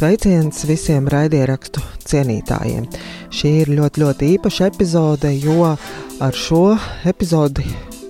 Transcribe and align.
Sveiciens 0.00 0.62
visiem 0.64 1.10
raidierakstu 1.12 1.82
cienītājiem. 2.08 2.86
Šī 3.36 3.50
ir 3.66 3.70
ļoti, 3.76 4.00
ļoti 4.00 4.30
īpaša 4.38 4.70
epizode, 4.70 5.34
jo 5.36 5.66
ar 5.68 6.38
šo 6.46 6.62
epizodi 7.04 7.66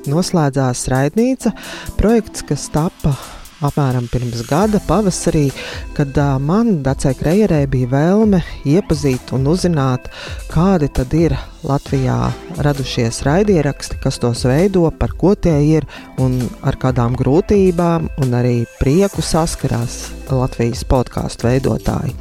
noslēdzās 0.07 0.85
raidnīca, 0.93 1.51
projekts, 1.99 2.47
kas 2.47 2.69
tappa 2.71 3.17
apmēram 3.65 4.09
pirms 4.11 4.43
gada 4.49 4.81
pavasarī, 4.87 5.49
kad 5.97 6.17
uh, 6.19 6.37
man, 6.43 6.81
Dacei 6.85 7.17
Kreierē, 7.17 7.63
bija 7.71 7.91
vēlme 7.93 8.43
iepazīt 8.69 9.35
un 9.37 9.49
uzzināt, 9.51 10.09
kādi 10.53 10.91
tad 10.97 11.15
ir 11.17 11.37
Latvijā 11.67 12.31
radušies 12.65 13.21
raidieraksti, 13.27 14.01
kas 14.01 14.21
tos 14.23 14.47
veido, 14.49 14.87
par 14.97 15.13
ko 15.21 15.35
tie 15.37 15.59
ir 15.77 15.87
un 16.23 16.39
ar 16.65 16.81
kādām 16.81 17.19
grūtībām 17.21 18.09
un 18.25 18.37
arī 18.41 18.57
prieku 18.81 19.25
saskarās 19.25 20.07
Latvijas 20.31 20.87
podkāstu 20.89 21.51
veidotāji. 21.51 22.17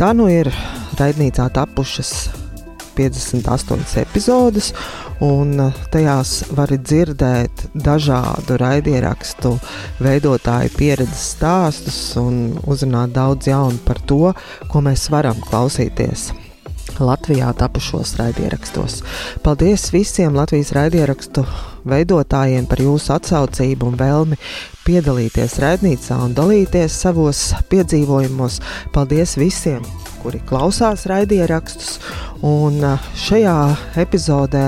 Tā 0.00 0.14
nu 0.16 0.30
ir 0.32 0.50
raidnīcā 0.98 1.50
tapušas 1.54 2.39
58 3.00 3.96
epizodes, 4.02 4.72
un 5.24 5.56
uh, 5.56 5.80
tajās 5.92 6.34
var 6.56 6.74
dzirdēt 6.76 7.70
dažādu 7.74 8.58
raidierakstu 8.60 9.54
veidotāju 10.04 10.74
pieredzes 10.76 11.32
stāstus 11.38 12.02
un 12.20 12.58
uzrunāt 12.68 13.16
daudz 13.16 13.48
jaunu 13.48 13.80
par 13.88 14.04
to, 14.04 14.34
ko 14.68 14.84
mēs 14.84 15.08
varam 15.12 15.40
klausīties. 15.48 16.30
Latvijā 17.00 17.52
tapušos 17.56 18.16
raidierakstos. 18.18 19.00
Paldies 19.44 19.88
visiem 19.92 20.36
Latvijas 20.36 20.72
raidierakstu 20.76 21.44
veidotājiem 21.88 22.66
par 22.68 22.82
jūsu 22.84 23.14
atsaucību 23.16 23.88
un 23.88 23.96
vēlmi 24.00 24.38
piedalīties 24.84 25.58
raidnīcā 25.62 26.18
un 26.24 26.34
dalīties 26.36 27.00
savos 27.04 27.50
piedzīvojumos. 27.72 28.60
Paldies 28.92 29.36
visiem, 29.40 29.86
kuri 30.22 30.42
klausās 30.48 31.06
raidierakstus. 31.10 31.98
Un 32.46 32.80
šajā 33.26 33.58
epizodē 34.00 34.64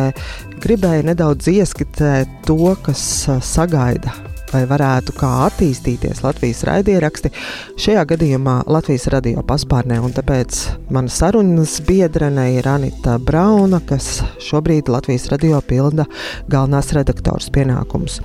gribēju 0.63 1.09
nedaudz 1.13 1.49
ieskicēt 1.53 2.43
to, 2.47 2.77
kas 2.85 3.07
sagaida 3.47 4.15
vai 4.53 4.63
varētu 4.69 5.15
kā 5.17 5.31
attīstīties 5.47 6.23
Latvijas 6.25 6.63
raidieraksti, 6.69 7.33
šajā 7.81 8.05
gadījumā 8.13 8.59
Latvijas 8.71 9.09
radio 9.13 9.45
paspārnē, 9.49 10.01
tāpēc 10.17 10.61
mana 10.93 11.13
sarunas 11.13 11.79
biedrene 11.89 12.51
ir 12.59 12.69
Anita 12.69 13.19
Brauna, 13.19 13.81
kas 13.89 14.21
šobrīd 14.45 14.93
Latvijas 14.93 15.31
radio 15.33 15.63
pilda 15.65 16.07
galvenās 16.53 16.93
redaktors 16.97 17.51
pienākumus. 17.55 18.21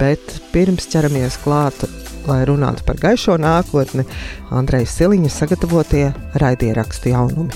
Bet 0.00 0.38
pirms 0.54 0.88
ķeramies 0.92 1.40
klāt 1.42 1.86
lai 2.28 2.42
runātu 2.48 2.84
par 2.86 2.98
gaišo 3.00 3.36
nākotni, 3.40 4.06
Andrejas 4.54 4.96
Siliņa 4.98 5.32
sagatavotie 5.32 6.08
raidierakstu 6.40 7.12
jaunumi. 7.12 7.52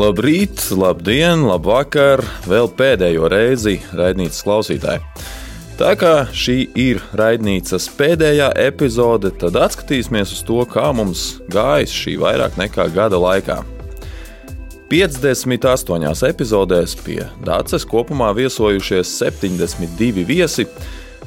Labrīt, 0.00 0.68
labdien, 0.70 1.42
labvakar, 1.48 2.22
vēl 2.46 2.70
pēdējo 2.78 3.26
reizi 3.32 3.80
raidnīcas 3.90 4.44
klausītāji. 4.46 5.02
Tā 5.80 5.94
kā 5.96 6.14
šī 6.36 6.56
ir 6.78 7.00
raidnīcas 7.16 7.88
pēdējā 7.96 8.50
epizode, 8.60 9.32
tad 9.40 9.56
atskatīsimies 9.56 10.34
uz 10.36 10.42
to, 10.46 10.60
kā 10.68 10.90
mums 10.92 11.40
gājis 11.50 11.94
šī 12.02 12.18
vairāk 12.20 12.58
nekā 12.60 12.86
gada 12.92 13.16
laikā. 13.16 13.62
58 14.90 16.26
epizodēs 16.26 16.96
pie 17.00 17.20
Dācis 17.46 17.86
kopumā 17.86 18.32
viesojušies 18.34 19.12
72 19.22 20.24
viesi, 20.26 20.66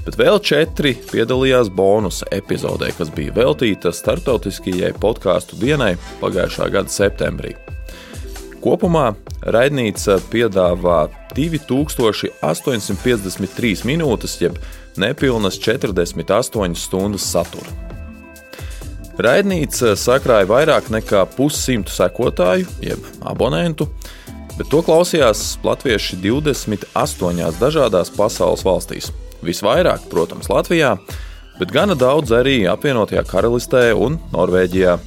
bet 0.05 0.17
vēl 0.19 0.39
četri 0.43 0.93
piedalījās 1.11 1.69
bonusa 1.73 2.25
epizodē, 2.35 2.91
kas 2.97 3.09
bija 3.15 3.33
veltīta 3.35 3.91
starptautiskajai 3.95 4.93
podkāstu 5.01 5.55
dienai 5.61 5.93
pagājušā 6.21 6.65
gada 6.73 6.89
septembrī. 6.91 7.51
Kopumā 8.63 9.07
raidnīca 9.52 10.13
piedāvā 10.31 10.99
2853 11.36 13.86
minūtes, 13.89 14.33
jeb 14.39 14.53
nepilnas 14.99 15.59
48 15.59 16.75
stundas 16.80 17.25
satura. 17.27 17.69
Raidnīca 19.19 19.95
sakrāja 19.99 20.47
vairāk 20.49 20.89
nekā 20.93 21.25
pussimtu 21.36 21.92
sekotāju, 21.93 22.65
jeb 22.81 22.99
abonentu, 23.21 23.87
bet 24.55 24.67
to 24.71 24.81
klausījās 24.86 25.58
latvieši 25.65 26.15
28 26.23 27.59
dažādās 27.59 28.09
pasaules 28.15 28.65
valstīs. 28.65 29.11
Visvairāk, 29.43 30.08
protams, 30.11 30.49
Latvijā, 30.52 30.95
bet 31.59 31.71
gana 31.73 31.95
daudz 31.99 32.33
arī 32.36 32.64
apvienotajā 32.70 33.23
karalistē 33.30 33.89
un 33.95 34.17
Norvēģijā. 34.33 34.98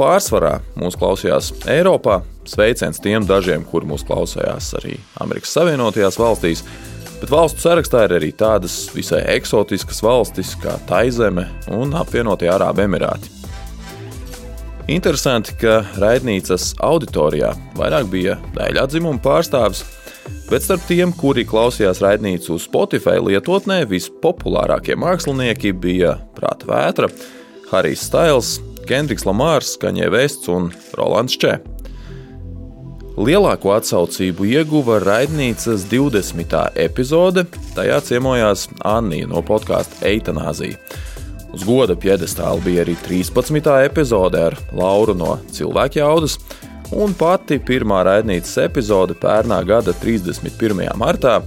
Pārsvarā 0.00 0.58
mūs 0.80 0.96
klausījās 0.96 1.50
Eiropā, 1.68 2.22
sveiciens 2.48 3.02
tiem 3.04 3.26
dažiem, 3.28 3.66
kur 3.68 3.84
mūs 3.88 4.06
klausījās 4.08 4.72
arī 4.80 4.96
Amerikas 5.20 5.52
Savienotajās 5.56 6.16
valstīs, 6.20 6.64
bet 7.20 7.32
valstu 7.32 7.66
sarakstā 7.66 8.06
ir 8.08 8.16
arī 8.16 8.30
tādas 8.32 8.86
visai 8.96 9.20
eksotiskas 9.34 10.00
valstis 10.02 10.54
kā 10.62 10.78
Taizeme 10.88 11.46
un 11.76 11.92
apvienotie 12.00 12.48
Arābu 12.48 12.86
Emirāti. 12.86 13.36
Interesanti, 14.90 15.52
ka 15.60 15.82
raidnīcas 16.00 16.72
auditorijā 16.82 17.52
vairāk 17.78 18.08
bija 18.10 18.38
daļa 18.56 18.88
dzimumu 18.90 19.20
pārstāvis, 19.22 19.84
Bet 20.50 20.64
starp 20.66 20.82
tiem, 20.88 21.12
kuri 21.14 21.44
klausījās 21.46 22.00
raidnīcu 22.02 22.56
Spotify 22.58 23.20
lietotnē, 23.22 23.84
vispopulārākie 23.86 24.96
mākslinieki 24.98 25.70
bija 25.78 26.16
Prāta 26.34 26.66
Vētra, 26.66 27.10
Harijs 27.70 28.02
Stails, 28.08 28.56
Kendriks 28.88 29.22
Lamārs, 29.28 29.76
Kaņē 29.78 30.08
Vests 30.10 30.50
un 30.50 30.72
Rolands 30.98 31.38
Čē. 31.38 31.60
Lielāko 33.20 33.74
atsaucību 33.76 34.46
ieguva 34.48 34.96
raidnīcas 35.02 35.84
20. 35.90 36.56
epizode, 36.82 37.44
tajā 37.76 38.00
ciemojās 38.06 38.64
Annija 38.86 39.28
no 39.30 39.42
podkāsta 39.46 40.02
Eitanāzija. 40.08 40.78
Uz 41.54 41.62
goda 41.66 41.94
piedestāla 41.98 42.62
bija 42.62 42.84
arī 42.84 42.94
13. 43.06 43.70
epizode 43.84 44.42
ar 44.50 44.58
Lauru 44.74 45.14
no 45.18 45.36
Cilvēku 45.50 45.98
jaudas, 45.98 46.38
un 46.96 47.14
pati 47.14 47.58
pirmā 47.62 48.02
raidnīcas 48.06 48.56
epizode 48.64 49.14
pērnā 49.18 49.60
gada 49.66 49.94
31. 50.02 50.82
martā, 50.98 51.38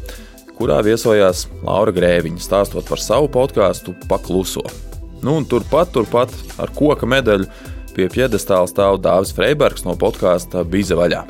kurā 0.58 0.80
viesojās 0.86 1.48
Laura 1.66 1.94
Grēviņa, 1.96 2.42
stāstot 2.44 2.88
par 2.88 3.02
savu 3.02 3.30
podkāstu 3.34 3.96
Pakluso. 4.10 4.64
Nu, 5.24 5.40
turpat, 5.48 5.94
turpat 5.96 6.34
ar 6.60 6.72
koka 6.76 7.08
medaļu 7.10 7.48
pie 7.94 8.10
piedestāla 8.12 8.68
stāv 8.70 9.00
Dāvis 9.04 9.34
Freibergs 9.36 9.86
no 9.88 9.96
podkāsta 10.00 10.64
Bize 10.68 10.96
vaļā. 10.98 11.24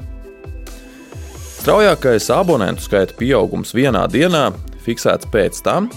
Straujākais 1.64 2.28
abonentu 2.36 2.84
skaita 2.84 3.16
pieaugums 3.20 3.72
vienā 3.76 4.04
dienā 4.12 4.50
fiksēts 4.84 5.30
pēc 5.32 5.62
tam, 5.64 5.88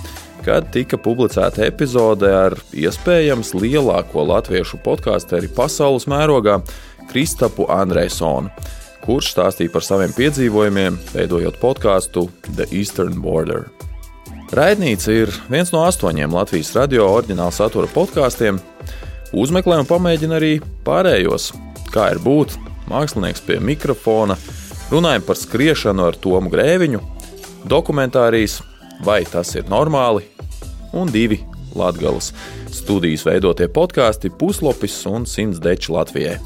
kad 0.47 0.69
tika 0.75 0.99
publicēta 1.03 1.65
epizode 1.67 2.29
ar 2.31 2.55
iespējams 2.71 3.51
lielāko 3.57 4.23
latviešu 4.29 4.79
podkāstu 4.85 5.41
arī 5.41 5.51
pasaules 5.57 6.07
mērogā 6.11 6.61
Kristapu 7.11 7.67
Andrēsonu, 7.73 8.51
kurš 9.07 9.33
stāstīja 9.35 9.73
par 9.73 9.85
saviem 9.87 10.13
piedzīvojumiem, 10.17 10.99
veidojot 11.15 11.59
podkāstu 11.63 12.27
The 12.49 12.67
Eastern 12.75 13.21
Border. 13.23 13.69
Raidnīca 14.55 15.15
ir 15.15 15.33
viens 15.51 15.73
no 15.75 15.83
astoņiem 15.87 16.35
Latvijas 16.35 16.71
radio 16.77 17.09
oriģināla 17.17 17.55
satura 17.55 17.91
podkāstiem. 17.91 18.61
Uzmeklē 19.35 19.81
un 19.83 19.89
pamēģina 19.89 20.39
arī 20.39 20.53
pārējos, 20.87 21.51
kā 21.95 22.13
ir 22.15 22.23
būt 22.23 22.55
mākslinieks 22.91 23.43
pie 23.47 23.59
mikrofona, 23.59 24.37
runājam 24.93 25.27
par 25.27 25.41
skriešanu 25.41 26.07
ar 26.07 26.19
Tomu 26.23 26.53
Grēviņu, 26.53 27.03
dokumentārijas, 27.67 28.61
vai 29.03 29.25
tas 29.27 29.51
ir 29.59 29.67
normāli, 29.71 30.29
un 30.95 31.11
divi 31.11 31.43
Latvijas 31.77 32.31
studijas 32.73 33.27
veidotie 33.27 33.67
podkāsti 33.69 34.31
Puslopis 34.39 35.01
un 35.11 35.27
Simts 35.29 35.61
Deči 35.63 35.93
Latvijai. 35.93 36.39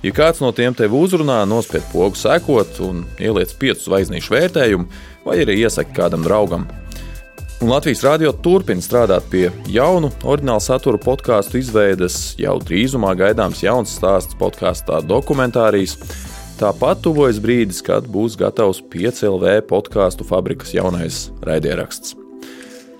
Ja 0.00 0.12
kāds 0.16 0.40
no 0.40 0.48
tiem 0.56 0.72
tevi 0.76 0.96
uzrunā, 0.96 1.42
nospied 1.48 1.84
pogu 1.92 2.16
sekot 2.16 2.78
un 2.86 3.02
ieliec 3.20 3.52
piecu 3.60 3.84
zvaigznīšu 3.84 4.32
vērtējumu, 4.32 4.86
vai 5.26 5.42
arī 5.42 5.58
iesaka 5.60 5.92
kādam 5.96 6.24
draugam. 6.24 6.64
Un 7.60 7.68
Latvijas 7.68 8.00
rādio 8.06 8.30
turpina 8.32 8.80
strādāt 8.80 9.26
pie 9.28 9.50
jaunu, 9.68 10.08
oriģinālu 10.24 10.64
satura 10.64 10.96
podkāstu 11.04 11.58
izveides. 11.60 12.14
Jau 12.40 12.54
drīzumā 12.64 13.12
gaidāms 13.20 13.60
jauns 13.60 13.92
stāsts 13.98 14.38
podkāstā 14.40 15.02
dokumentārijas. 15.04 15.98
Tāpat 16.56 17.02
tuvojas 17.04 17.36
brīdis, 17.40 17.82
kad 17.84 18.08
būs 18.08 18.38
gatavs 18.40 18.80
5LV 18.92 19.60
podkāstu 19.68 20.24
fabrikas 20.24 20.72
jaunais 20.72 21.26
raidieraksts. 21.44 22.16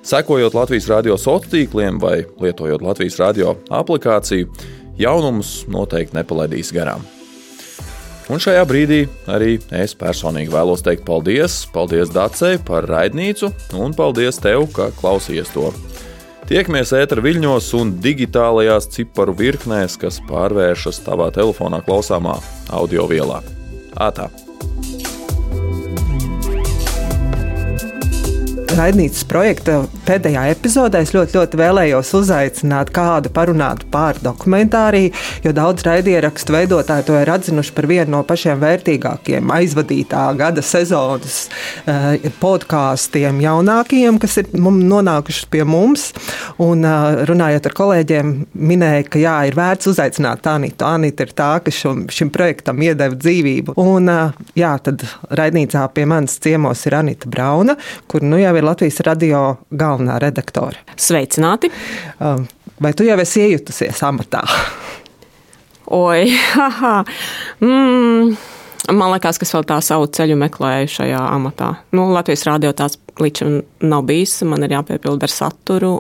Sekojot 0.05 0.55
Latvijas 0.57 0.91
radio 0.93 1.17
sociāliem 1.21 1.49
tīkliem 1.53 1.99
vai 2.01 2.15
lietojot 2.41 2.85
Latvijas 2.85 3.17
radio 3.21 3.57
aplikāciju, 3.73 4.49
jaunumus 5.01 5.65
noteikti 5.71 6.19
nepalaidīs 6.19 6.73
garām. 6.77 7.07
Un 8.31 8.39
šajā 8.39 8.63
brīdī 8.69 9.01
arī 9.27 9.57
es 9.75 9.97
personīgi 9.99 10.53
vēlos 10.53 10.85
teikt 10.87 11.03
paldies, 11.09 11.65
paldies 11.75 12.13
Dacei 12.15 12.61
par 12.63 12.87
raidnīcu, 12.87 13.51
un 13.75 13.97
paldies 13.97 14.39
tev, 14.39 14.69
ka 14.77 14.93
klausījies 15.01 15.51
to. 15.57 15.73
Tiekamies 16.51 16.91
ētera 16.99 17.23
viļņos 17.23 17.73
un 17.79 17.91
digitālajās 18.03 18.87
ciparu 18.95 19.35
virknēs, 19.39 19.99
kas 20.03 20.19
pārvēršas 20.31 21.03
tavā 21.07 21.31
telefonā 21.35 21.83
klausāmā 21.87 22.37
audio 22.75 23.07
vielā. 23.11 23.43
Ātā! 23.99 24.31
Raidnīcas 28.77 29.25
projekta 29.29 29.81
pēdējā 30.07 30.45
epizodē 30.53 31.01
es 31.05 31.13
ļoti, 31.15 31.35
ļoti 31.39 31.59
vēlējos 31.59 32.11
uzaicināt 32.19 32.91
kādu 32.95 33.31
parunāt 33.35 33.83
par 33.93 34.19
dokumentāriju, 34.23 35.13
jo 35.45 35.53
daudz 35.57 35.85
raidierakstu 35.87 36.55
veidotāji 36.55 37.07
to 37.09 37.17
ir 37.19 37.31
atzinuši 37.35 37.75
par 37.77 37.89
vienu 37.91 38.15
no 38.15 38.23
pašiem 38.27 38.61
vērtīgākiem 38.63 39.51
aizvadītā 39.55 40.23
gada 40.39 40.63
sezonas 40.65 41.41
uh, 41.85 42.15
podkāstiem 42.43 43.41
jaunākajiem, 43.45 44.21
kas 44.23 44.39
ir 44.43 44.53
nonākuši 44.55 45.49
pie 45.51 45.65
mums. 45.69 46.11
Un, 46.61 46.85
uh, 46.87 47.23
runājot 47.29 47.71
ar 47.71 47.77
kolēģiem, 47.81 48.33
minēja, 48.55 49.07
ka 49.11 49.23
jā, 49.23 49.37
ir 49.51 49.59
vērts 49.59 49.91
uzaicināt 49.91 50.47
Anitu. 50.51 50.87
Anita 50.87 51.27
ir 51.27 51.35
tā, 51.37 51.51
kas 51.65 51.79
šum, 51.83 52.07
šim 52.13 52.33
projektam 52.35 52.81
iedeva 52.85 53.19
dzīvību. 53.19 53.77
Un, 53.81 54.11
uh, 54.11 54.41
jā, 54.59 54.73
tad 54.85 55.05
raidnīcā 55.31 55.87
pie 55.95 56.07
manas 56.11 56.39
ciemos 56.43 56.85
ir 56.89 56.99
Anita 57.01 57.31
Brauna, 57.31 57.77
kur 58.11 58.25
nu 58.27 58.39
jau 58.41 58.55
ir 58.57 58.67
Latvijas 58.71 59.01
radio 59.03 59.41
galvenā 59.75 60.21
redaktore. 60.23 60.79
Sveicināti! 60.95 61.73
Um, 62.23 62.45
vai 62.79 62.93
tu 62.95 63.03
jau 63.03 63.17
esi 63.19 63.43
iejutusies 63.49 63.99
amatā? 64.07 64.45
Oi, 65.91 66.31
haha! 66.55 67.01
Mm. 67.59 68.37
Man 68.91 69.13
liekas, 69.13 69.39
ka 69.39 69.47
es 69.47 69.53
vēl 69.55 69.67
tā 69.67 69.77
savu 69.85 70.07
ceļu 70.11 70.39
meklēju 70.39 70.89
šajā 70.95 71.19
amatā. 71.35 71.73
Nu, 71.95 72.07
Latvijas 72.15 72.47
rādio 72.47 72.71
tāds 72.75 72.97
līdz 73.21 73.43
šim 73.43 73.59
nav 73.91 74.07
bijis. 74.09 74.39
Man 74.47 74.65
ir 74.67 74.77
jāpiepilda 74.79 75.27
ar 75.27 75.35
saturu. 75.35 75.93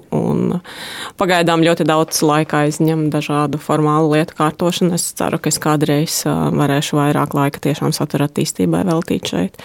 Pagaidām 1.20 1.66
ļoti 1.66 1.86
daudz 1.90 2.22
laika 2.26 2.64
aizņem 2.64 3.08
dažādu 3.12 3.60
formālu 3.62 4.14
lietu 4.14 4.38
kārtošanu. 4.38 4.94
Es 4.96 5.10
ceru, 5.18 5.42
ka 5.42 5.50
es 5.52 5.60
kādreiz 5.62 6.22
varēšu 6.26 6.98
vairāk 7.02 7.34
laika 7.36 7.62
tiešām 7.66 7.94
satura 7.94 8.30
attīstībai 8.30 8.86
veltīt 8.88 9.34
šeit. 9.34 9.64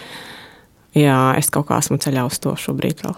Jā, 0.95 1.35
es 1.35 1.51
kaut 1.51 1.67
kā 1.69 1.79
esmu 1.83 1.99
ceļā 1.99 2.23
uz 2.29 2.39
to 2.39 2.53
šobrīd 2.59 3.03
vēl. 3.03 3.17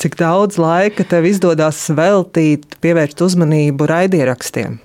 Cik 0.00 0.18
daudz 0.20 0.58
laika 0.60 1.04
tev 1.08 1.26
izdodas 1.28 1.80
veltīt, 1.96 2.66
pievērst 2.84 3.22
uzmanību 3.24 3.88
raidierakstiem? 3.88 4.78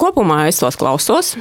Kopumā 0.00 0.46
es 0.50 0.60
tos 0.62 0.78
klausos. 0.80 1.34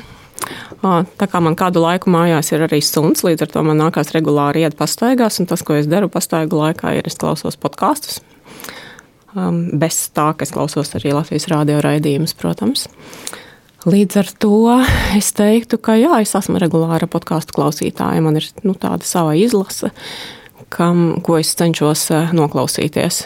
Tā 0.83 1.25
kā 1.31 1.39
man 1.41 1.55
kādu 1.57 1.81
laiku 1.81 2.11
mājās 2.13 2.51
ir 2.53 2.65
arī 2.67 2.81
suns, 2.83 3.23
līdz 3.25 3.47
ar 3.47 3.53
to 3.53 3.63
man 3.65 3.79
nākās 3.81 4.11
regulāri 4.13 4.65
iet 4.65 4.75
pastaigās, 4.77 5.39
un 5.41 5.49
tas, 5.49 5.63
ko 5.65 5.79
es 5.79 5.89
daru 5.89 6.11
pastaigu 6.11 6.59
laikā, 6.59 6.93
ir 6.99 7.07
es 7.09 7.17
klausos 7.21 7.57
podkāstus. 7.57 8.19
Bez 9.33 9.97
tā, 10.15 10.29
ka 10.35 10.45
es 10.45 10.53
klausos 10.55 10.93
arī 10.99 11.15
Latvijas 11.15 11.49
rādio 11.51 11.79
raidījumus, 11.83 12.35
protams. 12.37 12.85
Līdz 13.85 14.15
ar 14.17 14.29
to 14.41 14.57
es 15.13 15.27
teiktu, 15.37 15.77
ka 15.77 15.93
jā, 15.99 16.17
es 16.23 16.31
esmu 16.33 16.57
regulāra 16.57 17.05
podkāstu 17.05 17.53
klausītāja. 17.53 18.23
Man 18.25 18.39
ir 18.39 18.47
nu, 18.65 18.73
tāda 18.73 19.05
sava 19.05 19.35
izlase, 19.37 19.91
kam, 20.73 21.19
ko 21.21 21.37
es 21.37 21.53
cenšos 21.59 22.07
eh, 22.15 22.33
noklausīties. 22.33 23.21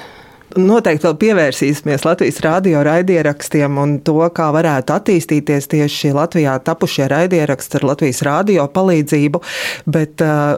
Noteikti 0.57 1.05
vēl 1.05 1.15
pievērsīsimies 1.21 2.05
Latvijas 2.07 2.39
radio 2.41 2.79
raidierakstiem 2.85 3.75
un 3.77 3.91
to, 4.05 4.17
kā 4.33 4.47
varētu 4.55 4.95
attīstīties 4.95 5.69
tieši 5.69 6.13
Latvijā 6.17 6.55
tapušie 6.65 7.05
raidieraksti 7.11 7.77
ar 7.77 7.85
Latvijas 7.91 8.23
radio 8.25 8.65
palīdzību. 8.73 9.41
Bet 9.93 10.23
uh, 10.25 10.57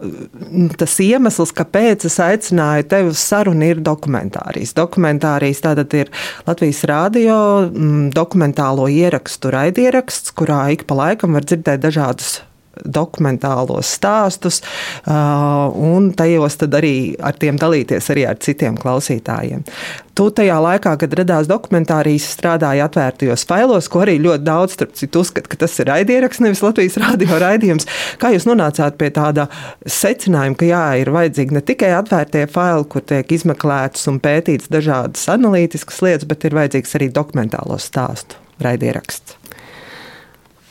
tas 0.79 0.95
iemesls, 1.03 1.51
kāpēc 1.57 2.05
es 2.07 2.15
aicināju 2.23 2.87
tevi 2.93 3.11
uz 3.11 3.19
sarunu, 3.19 3.67
ir 3.67 3.81
dokumentārijas. 3.83 4.71
Dokumentārijas 4.79 5.63
tātad 5.65 5.97
ir 5.99 6.13
Latvijas 6.47 6.85
radio 6.87 7.35
mm, 7.67 8.13
dokumentālo 8.15 8.87
ierakstu 8.87 9.51
raidieraksts, 9.51 10.31
kurā 10.31 10.69
ik 10.71 10.87
pa 10.87 11.01
laikam 11.03 11.35
var 11.35 11.47
dzirdēt 11.47 11.83
dažādus 11.83 12.39
dokumentālos 12.85 13.89
stāstus, 13.97 14.61
un 15.07 16.11
tajos 16.17 16.57
arī 16.67 16.95
ar 17.19 17.35
tiem 17.39 17.59
dalīties 17.59 18.11
arī 18.13 18.25
ar 18.29 18.39
citiem 18.41 18.77
klausītājiem. 18.79 19.65
Tu 20.15 20.27
tajā 20.35 20.57
laikā, 20.59 20.93
kad 20.99 21.13
radās 21.15 21.47
dokumentārijas, 21.47 22.27
strādāji 22.35 22.83
atvērtajos 22.83 23.45
failos, 23.47 23.87
ko 23.91 24.03
arī 24.03 24.17
ļoti 24.21 24.43
daudz, 24.43 24.75
starp 24.75 24.93
citu, 24.99 25.23
uzskata, 25.23 25.49
ka 25.51 25.61
tas 25.63 25.77
ir 25.79 25.87
raidieraksts, 25.87 26.43
nevis 26.43 26.63
Latvijas 26.65 26.99
radio 27.01 27.39
raidījums. 27.41 27.87
Kā 28.21 28.33
jūs 28.35 28.45
nonācāt 28.49 28.99
pie 28.99 29.09
tāda 29.15 29.47
secinājuma, 29.87 30.59
ka 30.59 30.69
jā, 30.69 30.83
ir 31.01 31.13
vajadzīgi 31.15 31.57
ne 31.57 31.65
tikai 31.65 31.93
atvērtie 31.97 32.45
faili, 32.51 32.87
kur 32.91 33.07
tiek 33.07 33.35
izmeklētas 33.39 34.07
un 34.11 34.19
pētītas 34.23 34.71
dažādas 34.73 35.27
analītiskas 35.31 36.03
lietas, 36.05 36.27
bet 36.29 36.47
ir 36.47 36.59
vajadzīgs 36.59 36.97
arī 36.99 37.11
dokumentālo 37.15 37.79
stāstu 37.81 38.39
raidieraksts? 38.61 39.40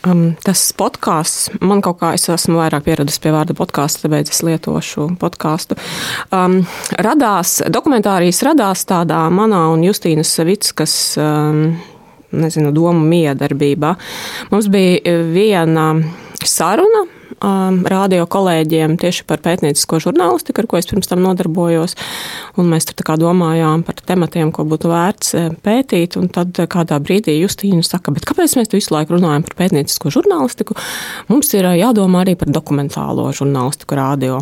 Um, 0.08 0.30
tas 0.40 0.62
podkāsts, 0.72 1.50
man 1.60 1.82
kaut 1.84 1.98
kā 2.00 2.14
es 2.16 2.24
esmu 2.32 2.56
vairāk 2.62 2.86
pieradusi 2.86 3.20
pie 3.20 3.34
vārda 3.34 3.52
podkāstu, 3.58 4.06
tāpēc 4.06 4.30
es 4.32 4.40
lietošu 4.46 5.10
podkāstu. 5.20 5.76
Um, 6.32 6.62
radās, 7.04 7.58
dokumentārijas 7.68 8.40
radās 8.48 8.86
tādā 8.88 9.26
manā 9.34 9.66
un 9.74 9.84
Justīnas 9.84 10.32
Savickas, 10.38 10.96
um, 11.20 11.62
nezinu, 12.32 12.72
domu 12.72 13.04
miedarbībā. 13.12 13.94
Mums 14.54 14.70
bija 14.72 15.18
viena 15.34 15.90
saruna 16.48 17.04
um, 17.44 17.80
radio 17.88 18.26
kolēģiem 18.30 18.96
tieši 19.00 19.24
par 19.28 19.40
pētniecisko 19.44 20.00
žurnālistiku, 20.04 20.62
ar 20.62 20.68
ko 20.70 20.78
es 20.80 20.88
pirms 20.90 21.10
tam 21.10 21.22
nodarbojos. 21.24 21.96
Un 22.60 22.70
mēs 22.72 22.88
tur 22.88 23.16
domājām 23.20 23.84
par 23.86 24.00
tematiem, 24.06 24.52
ko 24.54 24.64
būtu 24.68 24.90
vērts 24.90 25.34
eh, 25.38 25.50
pētīt. 25.64 26.18
Tad 26.34 26.60
kādā 26.70 27.00
brīdī 27.02 27.36
Justīna 27.38 27.84
saka, 27.86 28.12
kāpēc 28.12 28.56
mēs 28.58 28.72
visu 28.72 28.94
laiku 28.94 29.16
runājam 29.16 29.46
par 29.46 29.56
pētniecisko 29.62 30.12
žurnālistiku? 30.14 30.76
Mums 31.30 31.52
ir 31.56 31.68
eh, 31.68 31.80
jādomā 31.82 32.24
arī 32.24 32.36
par 32.40 32.52
dokumentālo 32.52 33.30
žurnālistiku 33.36 33.98
radio. 33.98 34.40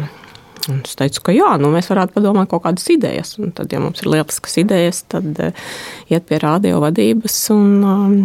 Un 0.68 0.82
es 0.84 0.98
teicu, 0.98 1.22
ka 1.24 1.32
jā, 1.32 1.54
nu 1.62 1.70
mēs 1.72 1.88
varētu 1.88 2.18
padomāt 2.18 2.50
kaut 2.50 2.66
kādas 2.66 2.84
idejas. 2.92 3.36
Un 3.40 3.54
tad, 3.56 3.72
ja 3.72 3.80
mums 3.80 4.02
ir 4.02 4.10
lieliskas 4.12 4.58
idejas, 4.60 5.00
tad 5.08 5.38
iet 6.10 6.28
pie 6.28 6.42
radio 6.42 6.82
vadības 6.82 7.38
un 7.54 7.70
um, 7.86 8.18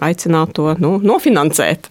aicināt 0.00 0.54
to 0.56 0.72
nu, 0.80 0.96
nofinansēt. 1.02 1.90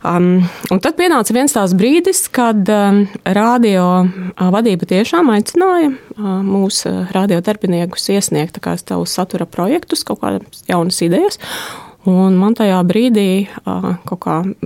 Um, 0.00 0.46
tad 0.80 0.94
pienāca 0.96 1.34
viens 1.36 1.52
tās 1.52 1.74
brīdis, 1.76 2.22
kad 2.32 2.64
um, 2.72 3.02
radio 3.36 3.84
uh, 4.00 4.46
vadība 4.54 4.88
tiešām 4.88 5.28
aicināja 5.34 5.90
uh, 5.92 6.40
mūsu 6.40 6.88
uh, 6.88 7.02
radiodarbiniekus 7.12 8.08
iesniegt 8.14 8.56
savus 8.64 9.12
satura 9.12 9.44
projektus, 9.44 10.04
kaut 10.08 10.22
kādas 10.22 10.64
jaunas 10.70 11.02
idejas. 11.04 11.36
Un 12.08 12.38
man 12.40 12.56
tajā 12.56 12.78
brīdī 12.88 13.44
uh, 13.60 13.90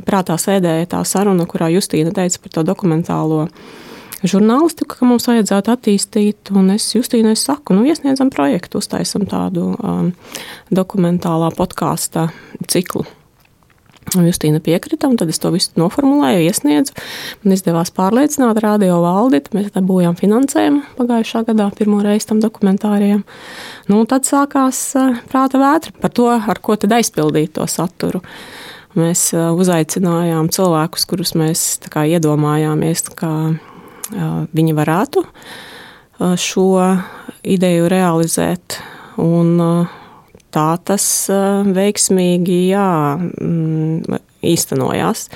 prātā 0.06 0.38
sēdēja 0.38 0.92
tā 0.94 1.02
saruna, 1.02 1.48
kurā 1.50 1.72
Justīna 1.74 2.14
teica 2.14 2.38
par 2.44 2.54
to 2.54 2.62
dokumentālo 2.62 3.48
žurnālistiku, 4.22 5.00
ka 5.00 5.08
mums 5.08 5.26
vajadzētu 5.30 5.74
attīstīt. 5.74 6.52
Un 6.54 6.70
es 6.76 6.86
Justīnai 6.94 7.34
saku, 7.38 7.76
nu, 7.76 7.84
iesniedzam 7.88 8.30
projektu, 8.34 8.80
uztaisam 8.82 9.26
tādu 9.30 9.72
um, 9.74 10.14
dokumentālā 10.74 11.50
podkāstu 11.56 12.28
ciklu. 12.70 13.06
Justīna 14.12 14.60
piekrita, 14.62 15.08
un 15.08 15.16
tad 15.18 15.30
es 15.32 15.40
to 15.42 15.50
visu 15.50 15.72
noformulēju, 15.80 16.44
iesniedzu. 16.44 16.94
Man 17.42 17.56
izdevās 17.56 17.90
pārliecināt 17.94 18.60
radio 18.62 19.00
valdi, 19.02 19.40
mēs 19.56 19.72
dabūjām 19.74 20.14
finansējumu 20.18 20.82
pagājušā 20.98 21.42
gadā 21.48 21.70
pirmo 21.74 22.02
reizi 22.04 22.28
tam 22.30 22.42
dokumentārijam. 22.44 23.24
Nu, 23.90 24.04
tad 24.10 24.28
sākās 24.28 24.84
eh, 25.00 25.18
prāta 25.32 25.58
vētra 25.62 25.94
par 25.98 26.14
to, 26.14 26.28
ar 26.36 26.60
ko 26.62 26.76
tad 26.78 26.94
aizpildīt 26.94 27.56
to 27.56 27.66
saturu. 27.70 28.22
Mēs 28.94 29.32
eh, 29.34 29.48
uzaicinājām 29.50 30.52
cilvēkus, 30.54 31.08
kurus 31.10 31.34
mēs 31.40 31.64
kā, 31.90 32.04
iedomājāmies, 32.14 33.08
eh, 33.16 33.73
viņi 34.10 34.76
varētu 34.76 35.24
šo 36.40 36.68
ideju 37.42 37.88
realizēt. 37.90 38.78
Un, 39.22 39.58
tā 40.54 40.68
tas 40.86 41.06
veiksmīgi 41.74 42.58
jā, 42.70 42.88
mm, 43.18 44.18
īstenojās. 44.44 45.28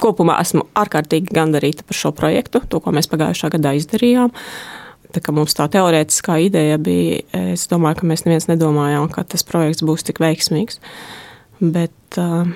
Kopumā 0.00 0.38
esmu 0.42 0.66
ārkārtīgi 0.78 1.34
gandarīta 1.34 1.86
par 1.88 1.98
šo 1.98 2.12
projektu, 2.16 2.62
to, 2.68 2.80
ko 2.82 2.92
mēs 2.94 3.10
pagājušā 3.10 3.52
gadā 3.56 3.74
izdarījām. 3.78 4.34
Tā 5.14 5.22
kā 5.24 5.32
mums 5.32 5.56
tā 5.56 5.64
teorētiskā 5.72 6.36
ideja 6.44 6.76
bija, 6.76 7.22
es 7.54 7.64
domāju, 7.70 8.02
ka 8.02 8.08
mēs 8.10 8.26
neviens 8.26 8.48
nedomājām, 8.50 9.08
ka 9.12 9.24
tas 9.24 9.46
projekts 9.48 9.84
būs 9.86 10.04
tik 10.04 10.20
veiksmīgs. 10.20 10.82
Bet 11.62 12.20
uh, 12.20 12.50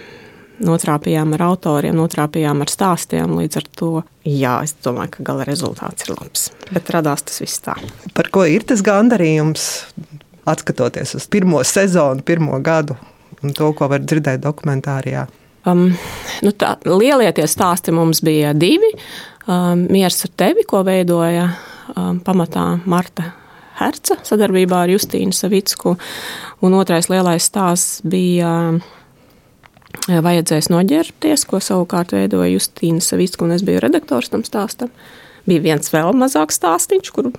notrāpījām 0.62 1.36
ar 1.36 1.46
autoriem, 1.50 1.96
notrāpījām 1.98 2.64
ar 2.64 2.72
stāstiem. 2.72 3.36
Līdz 3.40 3.60
ar 3.60 3.68
to, 3.78 3.92
jā, 4.26 4.56
es 4.66 4.76
domāju, 4.84 5.16
ka 5.16 5.28
gala 5.32 5.46
rezultāts 5.48 6.06
ir 6.06 6.14
labs. 6.16 6.50
Bet 6.70 6.90
radās 6.94 7.26
tas 7.28 7.42
viss 7.42 7.62
tā. 7.64 7.76
Par 8.16 8.30
ko 8.34 8.46
ir 8.48 8.66
tas 8.68 8.84
gandarījums? 8.86 9.68
atskatoties 10.44 11.14
uz 11.14 11.26
pirmo 11.26 11.64
sezonu, 11.64 12.22
pirmo 12.22 12.58
gadu 12.58 12.96
un 13.42 13.52
to, 13.52 13.72
ko 13.74 13.88
var 13.90 14.02
dzirdēt 14.02 14.42
dokumentārijā? 14.42 15.26
Um, 15.66 15.92
nu 16.42 16.52
tā, 16.58 16.74
lielie 16.86 17.30
tie 17.34 17.46
stāsti 17.50 17.94
mums 17.94 18.22
bija 18.22 18.52
divi. 18.54 18.90
Um, 19.46 19.86
Miers 19.90 20.24
ar 20.26 20.32
tevi, 20.38 20.66
ko 20.66 20.82
veidoja 20.86 21.48
um, 21.94 22.18
pamatā 22.22 22.66
Marta 22.86 23.32
Herca 23.78 24.18
sadarbībā 24.22 24.84
ar 24.84 24.92
Justīnu 24.92 25.34
Savicku, 25.34 25.96
un 26.62 26.74
otrais 26.78 27.08
lielais 27.10 27.46
stāsts 27.46 28.02
bija 28.06 28.52
vajadzēs 30.08 30.70
noģērbties, 30.72 31.46
ko 31.48 31.60
savukārt 31.62 32.14
veidoja 32.16 32.50
Justīna 32.52 33.02
Savicku, 33.04 33.46
un 33.46 33.56
es 33.56 33.64
biju 33.66 33.82
redaktors 33.84 34.32
tam 34.32 34.44
stāstam. 34.46 34.92
Bija 35.48 35.62
viens 35.64 35.92
vēl 35.92 36.14
mazāks 36.16 36.58
stāstīņš, 36.60 37.10
kur 37.14 37.32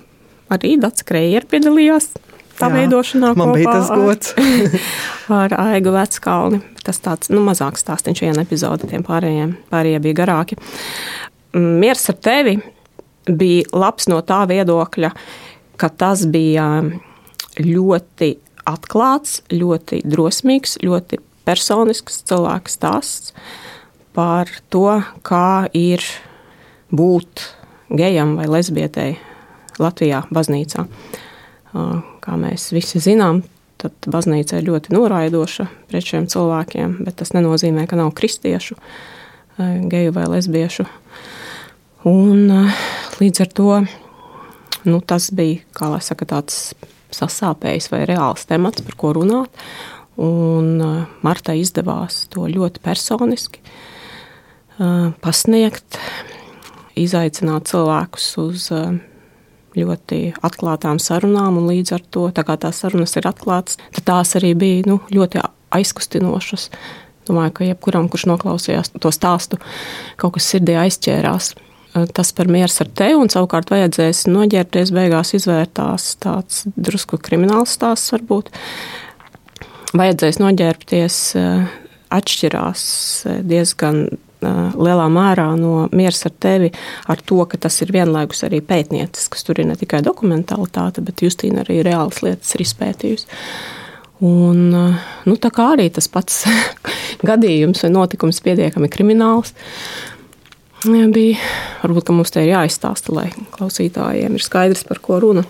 arī 0.52 0.76
Dats 0.80 1.06
Kreier 1.06 1.46
piedalījās 1.48 2.12
tā 2.58 2.68
Jā, 2.68 2.74
veidošanā. 2.78 3.32
Man 3.38 3.54
bija 3.56 3.74
tas 3.78 3.90
gods. 3.90 4.34
ar 5.42 5.56
Aigu 5.66 5.94
Veckalni. 5.94 6.60
Tas 6.84 7.00
tāds 7.00 7.30
nu, 7.32 7.40
mazāks 7.44 7.84
stāstīns 7.84 8.20
viena 8.20 8.44
epizode, 8.44 8.88
tiem 8.90 9.04
pārējiem, 9.06 9.56
pārējie 9.72 10.02
bija 10.04 10.20
garāki. 10.20 10.58
Miers 11.56 12.04
ar 12.12 12.18
tevi 12.20 12.58
bija 13.24 13.64
labs 13.72 14.08
no 14.12 14.20
tā 14.26 14.42
viedokļa, 14.50 15.12
ka 15.80 15.88
tas 15.88 16.26
bija 16.28 16.66
ļoti 17.56 18.34
atklāts, 18.68 19.40
ļoti 19.52 20.02
drosmīgs, 20.08 20.78
ļoti 20.84 21.20
personisks 21.44 22.22
cilvēka 22.28 22.72
stāsts 22.72 23.34
par 24.14 24.50
to, 24.70 25.02
kā 25.26 25.66
ir 25.74 26.04
būt 26.94 27.48
gejam 27.94 28.36
vai 28.38 28.46
lesbietei 28.50 29.16
Latvijā, 29.82 30.22
baznīcā. 30.34 30.86
Kā 32.24 32.36
mēs 32.38 32.68
visi 32.74 33.02
zinām, 33.02 33.42
tad 33.82 33.96
baznīca 34.06 34.60
ir 34.60 34.68
ļoti 34.68 34.94
noraidoša 34.94 35.66
pret 35.90 36.06
šiem 36.06 36.28
cilvēkiem, 36.30 37.00
bet 37.04 37.18
tas 37.20 37.34
nenozīmē, 37.34 37.88
ka 37.90 37.98
nav 37.98 38.14
kristiešu, 38.16 38.78
geju 39.58 40.14
vai 40.14 40.28
lesbiešu. 40.30 40.86
Un 42.08 42.50
līdz 43.18 43.42
ar 43.42 43.52
to 43.56 43.68
nu, 44.84 45.00
tas 45.00 45.30
bija, 45.34 45.64
saka, 46.04 46.28
tāds 46.28 46.74
sasāpējis 47.14 47.90
vai 47.92 48.04
reāls 48.08 48.46
temats, 48.48 48.84
par 48.84 48.98
ko 49.00 49.14
runāt. 49.16 49.64
Un 50.20 50.76
Martai 51.26 51.58
izdevās 51.62 52.24
to 52.30 52.46
ļoti 52.50 52.82
personiski 52.84 53.62
pasniegt, 55.22 55.98
izaicināt 56.98 57.70
cilvēkus 57.70 58.28
uz 58.42 58.68
ļoti 59.74 60.20
atklātām 60.46 61.00
sarunām, 61.02 61.58
un 61.58 61.68
līdz 61.70 61.94
ar 61.96 62.04
to, 62.14 62.28
tā 62.34 62.44
tās 62.46 62.82
sarunas 62.82 63.16
ir 63.18 63.26
atklātas, 63.30 63.78
tad 63.96 64.06
tās 64.10 64.34
arī 64.38 64.54
bija 64.58 64.86
nu, 64.86 65.00
ļoti 65.10 65.42
aizkustinošas. 65.74 66.68
Domāju, 67.28 67.54
ka 67.56 67.68
jebkuram, 67.70 68.10
kurš 68.12 68.26
noklausījās 68.30 68.92
to 69.00 69.10
stāstu, 69.14 69.58
kaut 70.20 70.36
kas 70.36 70.50
sirdī 70.52 70.76
aizķērās. 70.78 71.54
Tas 72.14 72.32
par 72.34 72.50
miers 72.50 72.74
ar 72.82 72.90
tevi, 72.90 73.14
un 73.16 73.30
savukārt 73.30 73.70
vajadzēs 73.70 74.24
noģērbties, 74.26 74.90
beigās 74.94 75.30
izvērtās 75.38 76.08
tāds 76.22 76.64
drusku 76.74 77.20
krimināls 77.22 77.76
stāsts 77.78 78.10
varbūt. 78.14 78.50
Vajadzēs 79.94 80.40
noģērbties 80.42 81.16
atšķirās 82.14 82.84
diezgan 83.46 84.06
lielā 84.44 85.04
mērā 85.12 85.46
no 85.58 85.86
miers 85.94 86.24
ar 86.26 86.34
tevi, 86.42 86.70
ar 87.10 87.22
to, 87.24 87.38
ka 87.48 87.60
tas 87.66 87.78
ir 87.84 87.92
vienlaikus 87.94 88.44
arī 88.46 88.60
pētniecisks. 88.64 89.46
Tur 89.46 89.62
ir 89.62 89.68
ne 89.70 89.76
tikai 89.78 90.02
dokumentālitāte, 90.04 91.04
bet 91.04 91.22
Justīna 91.24 91.62
arī 91.64 91.80
reālas 91.86 92.20
lietas 92.24 92.54
ir 92.56 92.64
izpētījusi. 92.66 93.30
Un, 94.24 94.66
nu, 94.70 95.36
tā 95.42 95.50
kā 95.54 95.70
arī 95.74 95.88
tas 95.94 96.10
pats 96.10 96.42
gadījums 97.30 97.82
vai 97.84 97.92
notikums 97.94 98.42
pietiekami 98.44 98.90
krimināls. 98.90 99.54
Ja 100.84 101.06
bija, 101.08 101.38
varbūt 101.80 102.12
mums 102.12 102.34
te 102.34 102.42
ir 102.44 102.52
jāizstāsta, 102.52 103.14
lai 103.14 103.30
klausītājiem 103.54 104.36
ir 104.36 104.44
skaidrs, 104.44 104.84
par 104.88 105.00
ko 105.04 105.22
runa. 105.22 105.46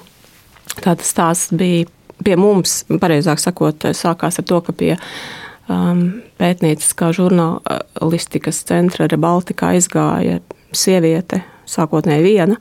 Tātad 0.76 1.02
stāsts 1.06 1.54
bija 1.54 1.88
pie 2.24 2.36
mums, 2.38 2.82
pareizāk 3.00 3.42
sakot, 3.42 3.88
sākās 3.96 4.38
ar 4.40 4.46
to, 4.48 4.60
ka 4.64 4.74
pie 4.76 4.92
um, 5.68 6.04
pētnieciskā 6.40 7.10
žurnālistikas 7.16 8.62
centra 8.68 9.08
Rebaltika 9.10 9.72
aizgāja 9.74 10.40
sieviete, 10.74 11.42
sākotnēji 11.70 12.26
viena, 12.26 12.58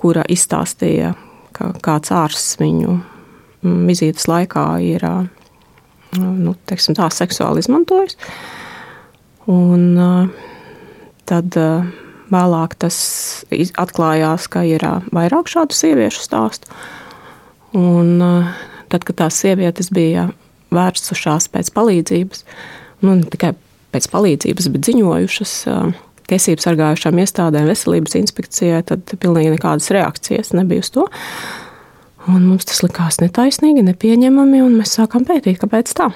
kura 0.00 0.24
izstāstīja, 0.30 1.14
ka 1.56 1.72
kāds 1.84 2.12
ārsts 2.14 2.60
viņu 2.60 2.96
mm, 2.96 3.82
vizītes 3.90 4.28
laikā 4.30 4.66
ir 4.86 5.04
nu, 6.18 6.54
teiksim, 6.66 6.96
tā, 6.98 7.10
seksuāli 7.14 7.62
izmantojis. 7.62 8.16
Un, 9.50 9.98
tad 11.28 11.56
vēlāk 12.30 12.76
tas 12.80 12.98
atklājās, 13.80 14.48
ka 14.50 14.62
ir 14.66 14.84
vairāk 15.14 15.50
šādu 15.50 15.76
sieviešu 15.76 16.24
stāstu. 16.24 16.70
Un, 17.76 18.18
tad, 18.90 19.06
kad 19.06 19.18
tās 19.24 19.40
sievietes 19.42 19.90
bija 19.94 20.28
vērsušās 20.74 21.48
pēc 21.54 21.72
palīdzības, 21.74 22.44
nu, 23.06 23.16
ne 23.18 23.26
tikai 23.30 23.54
pēc 23.94 24.06
palīdzības, 24.12 24.70
bet 24.74 24.90
ziņojušas 24.90 25.56
tiesību 26.30 26.62
sargājušām 26.62 27.18
iestādēm, 27.24 27.66
veselības 27.70 28.14
inspekcijai, 28.20 28.84
tad 28.86 29.14
pilnīgi 29.18 29.56
nekādas 29.56 29.90
reakcijas 29.94 30.54
nebija 30.54 30.84
uz 30.84 30.92
to. 30.94 31.06
Un 32.30 32.44
mums 32.44 32.68
tas 32.68 32.82
likās 32.84 33.18
netaisnīgi, 33.22 33.82
nepieņemami, 33.86 34.60
un 34.62 34.76
mēs 34.78 34.94
sākām 34.98 35.24
pētīt, 35.26 35.58
kāpēc 35.62 35.94
tā. 35.96 36.10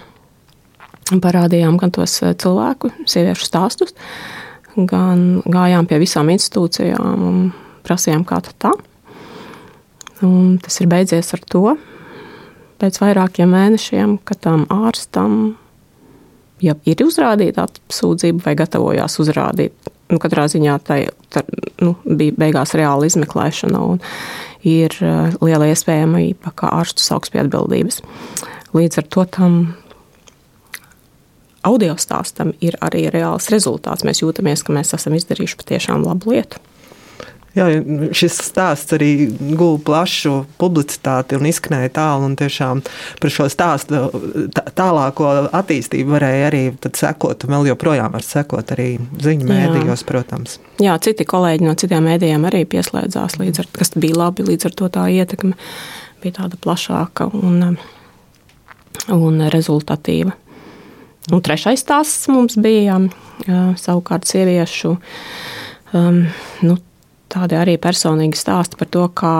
Un 1.13 1.21
parādījām 1.25 1.79
gan 1.81 1.93
tos 1.93 2.17
cilvēku, 2.21 2.93
sieviešu 3.11 3.49
stāstus, 3.49 3.95
gan 4.77 5.43
gājām 5.45 5.89
pie 5.89 5.99
visām 6.03 6.31
institūcijām 6.33 7.25
un 7.25 7.41
prasījām, 7.85 8.25
kā 8.29 8.41
tā. 8.45 8.73
Un 10.25 10.57
tas 10.63 10.79
ir 10.81 10.89
beidzies 10.93 11.33
ar 11.37 11.43
to, 11.51 11.75
pēc 12.81 13.01
vairākiem 13.03 13.51
mēnešiem, 13.55 14.19
ka 14.27 14.37
tam 14.47 14.67
ārstam 14.73 15.55
ja 16.65 16.75
ir 16.89 17.03
uzrādīta 17.05 17.67
apsūdzība 17.69 18.45
vai 18.47 18.57
gatavojās 18.59 19.19
uzrādīt. 19.23 19.93
Nu, 20.13 20.19
katrā 20.21 20.45
ziņā 20.53 20.75
tai 20.85 20.99
nu, 21.83 21.95
bija 22.05 22.35
beigās 22.39 22.75
reāla 22.77 23.09
izmeklēšana 23.09 23.81
un 23.81 24.03
ir 24.69 24.95
uh, 25.01 25.33
liela 25.45 25.69
iespējamība, 25.73 26.53
ka 26.57 26.73
ārstu 26.77 27.05
sauks 27.05 27.33
pie 27.33 27.43
atbildības. 27.45 28.03
Līdz 28.77 29.01
ar 29.01 29.09
to 29.17 29.25
tam 29.37 29.57
audio 31.65 31.97
stāstam 32.01 32.53
ir 32.65 32.77
arī 32.85 33.07
reāls 33.13 33.49
rezultāts. 33.53 34.05
Mēs 34.05 34.21
jūtamies, 34.23 34.65
ka 34.65 34.77
mēs 34.77 34.93
esam 34.97 35.17
izdarījuši 35.17 35.61
patiešām 35.63 36.05
labu 36.05 36.35
lietu. 36.35 36.61
Jā, 37.55 37.69
šis 38.11 38.41
stāsts 38.49 38.97
arī 38.97 39.29
guva 39.39 39.79
plašu 39.87 40.33
publicitāti 40.59 41.37
un 41.39 41.47
izskanēja 41.47 41.93
tālu. 41.95 42.27
Tiešām 42.39 42.81
par 43.23 43.31
šo 43.31 43.47
stāstu 43.53 44.01
tā, 44.55 44.65
tālāko 44.75 45.29
attīstību 45.55 46.17
varēja 46.17 46.49
arī 46.49 46.63
sekot. 46.91 47.47
Vēl 47.47 47.69
joprojām 47.71 48.11
var 48.17 48.27
sekot 48.27 48.73
arī 48.75 48.89
ziņu 48.99 49.47
mēdījos, 49.47 50.03
protams. 50.09 50.59
Jā, 50.83 50.97
citi 51.05 51.27
kolēģi 51.31 51.69
no 51.69 51.77
citiem 51.79 52.09
mēdījiem 52.11 52.47
arī 52.51 52.65
pieslēdzās, 52.75 53.39
ar, 53.39 53.69
kas 53.77 53.95
bija 53.95 54.25
labi. 54.25 54.47
Līdz 54.49 54.71
ar 54.71 54.75
to 54.81 54.89
tā 54.97 55.05
ietekme 55.15 55.55
bija 56.25 56.41
tāda 56.41 56.59
plašāka 56.59 57.29
un, 57.39 57.77
un 59.15 59.45
rezultatīva. 59.55 60.35
Un 61.33 61.41
trešais 61.45 61.81
stāsts 61.87 62.27
mums 62.33 62.59
bija 62.61 62.99
savukārt 63.81 64.27
sieviešu. 64.29 64.97
Um, 65.95 66.25
nu, 66.67 66.77
tādi 67.35 67.59
arī 67.59 67.77
personīgi 67.83 68.39
stāsti 68.39 68.79
par 68.81 68.91
to, 68.95 69.05
kā 69.11 69.37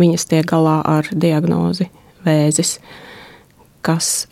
viņas 0.00 0.28
tiek 0.30 0.48
galā 0.48 0.80
ar 0.88 1.08
diagnozi 1.12 1.88
vēzis, 2.26 2.78
kas 3.86 4.28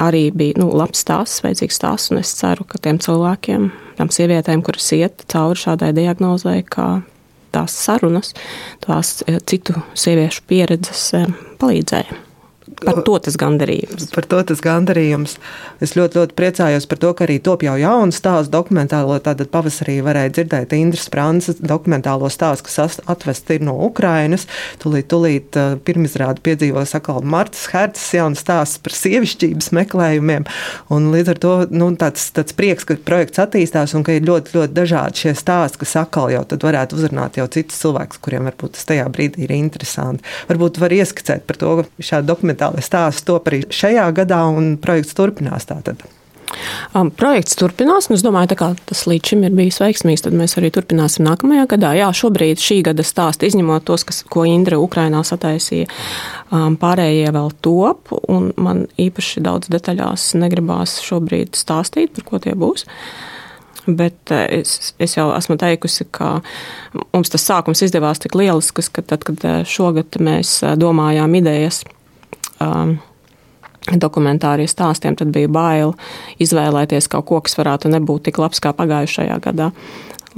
arī 0.00 0.30
bija 0.34 0.60
nu, 0.62 0.70
labs 0.76 1.02
stāsts, 1.04 1.42
vajadzīgs 1.44 1.78
stāsts, 1.78 2.12
un 2.12 2.20
es 2.22 2.32
ceru, 2.38 2.64
ka 2.68 2.80
tiem 2.82 2.98
cilvēkiem, 3.02 3.70
tām 3.98 4.10
sievietēm, 4.14 4.64
kuras 4.64 4.88
iet 4.96 5.24
cauri 5.32 5.60
šādai 5.62 5.92
diagnozei, 5.96 6.62
kā 6.64 7.02
tās 7.52 7.76
sarunas, 7.76 8.32
tās 8.84 9.20
eh, 9.26 9.38
citu 9.46 9.76
sieviešu 9.98 10.46
pieredzes 10.48 11.08
eh, 11.18 11.28
palīdzēja. 11.60 12.20
Par 12.86 13.02
to 13.06 13.18
tas 13.26 13.36
gandarījums. 13.40 14.08
Par 14.14 14.26
to 14.28 14.40
tas 14.48 14.62
gandarījums. 14.64 15.36
Es 15.82 15.94
ļoti, 15.98 16.20
ļoti 16.20 16.36
priecājos 16.38 16.86
par 16.90 17.00
to, 17.02 17.12
ka 17.16 17.26
arī 17.26 17.38
top 17.44 17.64
jau 17.66 17.74
jaunu 17.80 18.14
stāstu 18.14 18.52
dokumentālo. 18.54 19.18
Tātad 19.22 19.50
pavasarī 19.52 19.98
varēja 20.04 20.34
dzirdēt 20.38 20.74
Indras 20.76 21.08
Frances 21.12 21.60
dokumentālo 21.62 22.30
stāstu, 22.32 22.68
kas 22.68 23.00
atvest 23.10 23.50
ir 23.54 23.64
no 23.66 23.76
Ukrainas. 23.86 24.46
Tūlīt, 24.82 25.08
tūlīt 25.12 25.58
uh, 25.60 25.76
pirmizrādi 25.86 26.42
piedzīvos 26.44 26.94
atkal 26.98 27.22
Martas 27.26 27.68
Herces 27.72 28.12
jauns 28.16 28.42
stāsts 28.42 28.80
par 28.82 28.96
sievišķības 28.96 29.72
meklējumiem. 29.78 30.46
Un 30.94 31.10
līdz 31.14 31.34
ar 31.34 31.42
to 31.42 31.54
nu, 31.72 31.90
tāds, 31.98 32.28
tāds 32.36 32.56
prieks, 32.56 32.86
ka 32.88 32.98
projekts 33.02 33.42
attīstās 33.42 33.96
un 33.98 34.06
ka 34.06 34.16
ir 34.16 34.26
ļoti, 34.28 34.56
ļoti 34.56 34.76
dažādi 34.76 35.26
šie 35.26 35.34
stāsti, 35.38 35.82
kas 35.82 35.96
atkal 36.02 36.30
jau 36.32 36.44
tad 36.48 36.64
varētu 36.66 36.98
uzrunāt 36.98 37.38
jau 37.40 37.48
citus 37.52 37.80
cilvēkus, 37.82 38.20
kuriem 38.22 38.48
varbūt 38.50 38.76
tas 38.76 38.88
tajā 38.88 39.06
brīdī 39.12 39.46
ir 39.46 39.54
interesanti. 39.56 40.24
Varbūt 40.50 40.80
var 40.82 40.94
ieskicēt 40.94 41.46
par 41.48 41.58
to, 41.60 41.74
ka 41.80 42.06
šāda 42.10 42.28
dokumentāla 42.32 42.71
stāsts 42.80 43.26
top 43.28 43.50
arī 43.50 43.64
šajā 43.68 44.08
gadā, 44.16 44.42
un 44.48 44.76
projekts 44.80 45.18
turpinās 45.18 45.68
tātad. 45.68 46.02
Um, 46.92 47.08
projekts 47.14 47.56
turpinās, 47.56 48.08
un 48.10 48.16
es 48.18 48.24
domāju, 48.24 48.56
ka 48.58 48.72
tas 48.88 49.04
līdz 49.08 49.32
šim 49.32 49.44
ir 49.46 49.54
bijis 49.56 49.80
veiksmīgs. 49.82 50.24
Tad 50.26 50.36
mēs 50.36 50.56
arī 50.60 50.72
turpināsim 50.74 51.24
nākamajā 51.26 51.66
gadā. 51.74 51.92
Jā, 51.96 52.10
šobrīd 52.16 52.60
šī 52.60 52.82
gada 52.88 53.04
stāsts, 53.06 53.46
izņemot 53.48 53.86
tos, 53.88 54.04
kas, 54.08 54.22
ko 54.28 54.44
Indra 54.48 54.80
Ukrainā 54.82 55.22
sataisīja, 55.26 55.88
um, 56.52 56.76
pārējie 56.80 57.32
vēl 57.34 57.52
top. 57.64 58.12
Man 58.60 58.86
īpaši 59.00 59.44
daudz 59.44 59.72
detaļās 59.72 60.32
negribās 60.40 60.98
šobrīd 61.06 61.56
stāstīt, 61.58 62.12
par 62.18 62.28
ko 62.28 62.42
tie 62.44 62.56
būs. 62.58 62.86
Bet 63.86 64.30
uh, 64.30 64.44
es, 64.60 64.92
es 65.02 65.16
jau 65.16 65.30
esmu 65.34 65.56
teikusi, 65.60 66.06
ka 66.12 66.36
mums 67.14 67.32
tas 67.32 67.48
sākums 67.48 67.82
izdevās 67.82 68.20
tik 68.22 68.36
lielisks, 68.38 68.92
ka 68.92 69.04
tad, 69.14 69.24
kad 69.26 69.48
uh, 69.48 69.62
šogad 69.66 70.20
mēs 70.22 70.60
uh, 70.66 70.76
domājām 70.78 71.40
idejas. 71.40 71.82
Um, 72.62 73.00
dokumentārie 73.90 74.68
stāstiem, 74.70 75.16
tad 75.18 75.32
bija 75.34 75.50
bail 75.50 75.94
izvēlēties 76.42 77.08
kaut 77.10 77.26
ko, 77.26 77.40
kas 77.42 77.58
varētu 77.58 77.90
nebūt 77.90 78.28
tik 78.28 78.38
labs 78.38 78.62
kā 78.62 78.70
pagājušajā 78.76 79.38
gadā. 79.42 79.72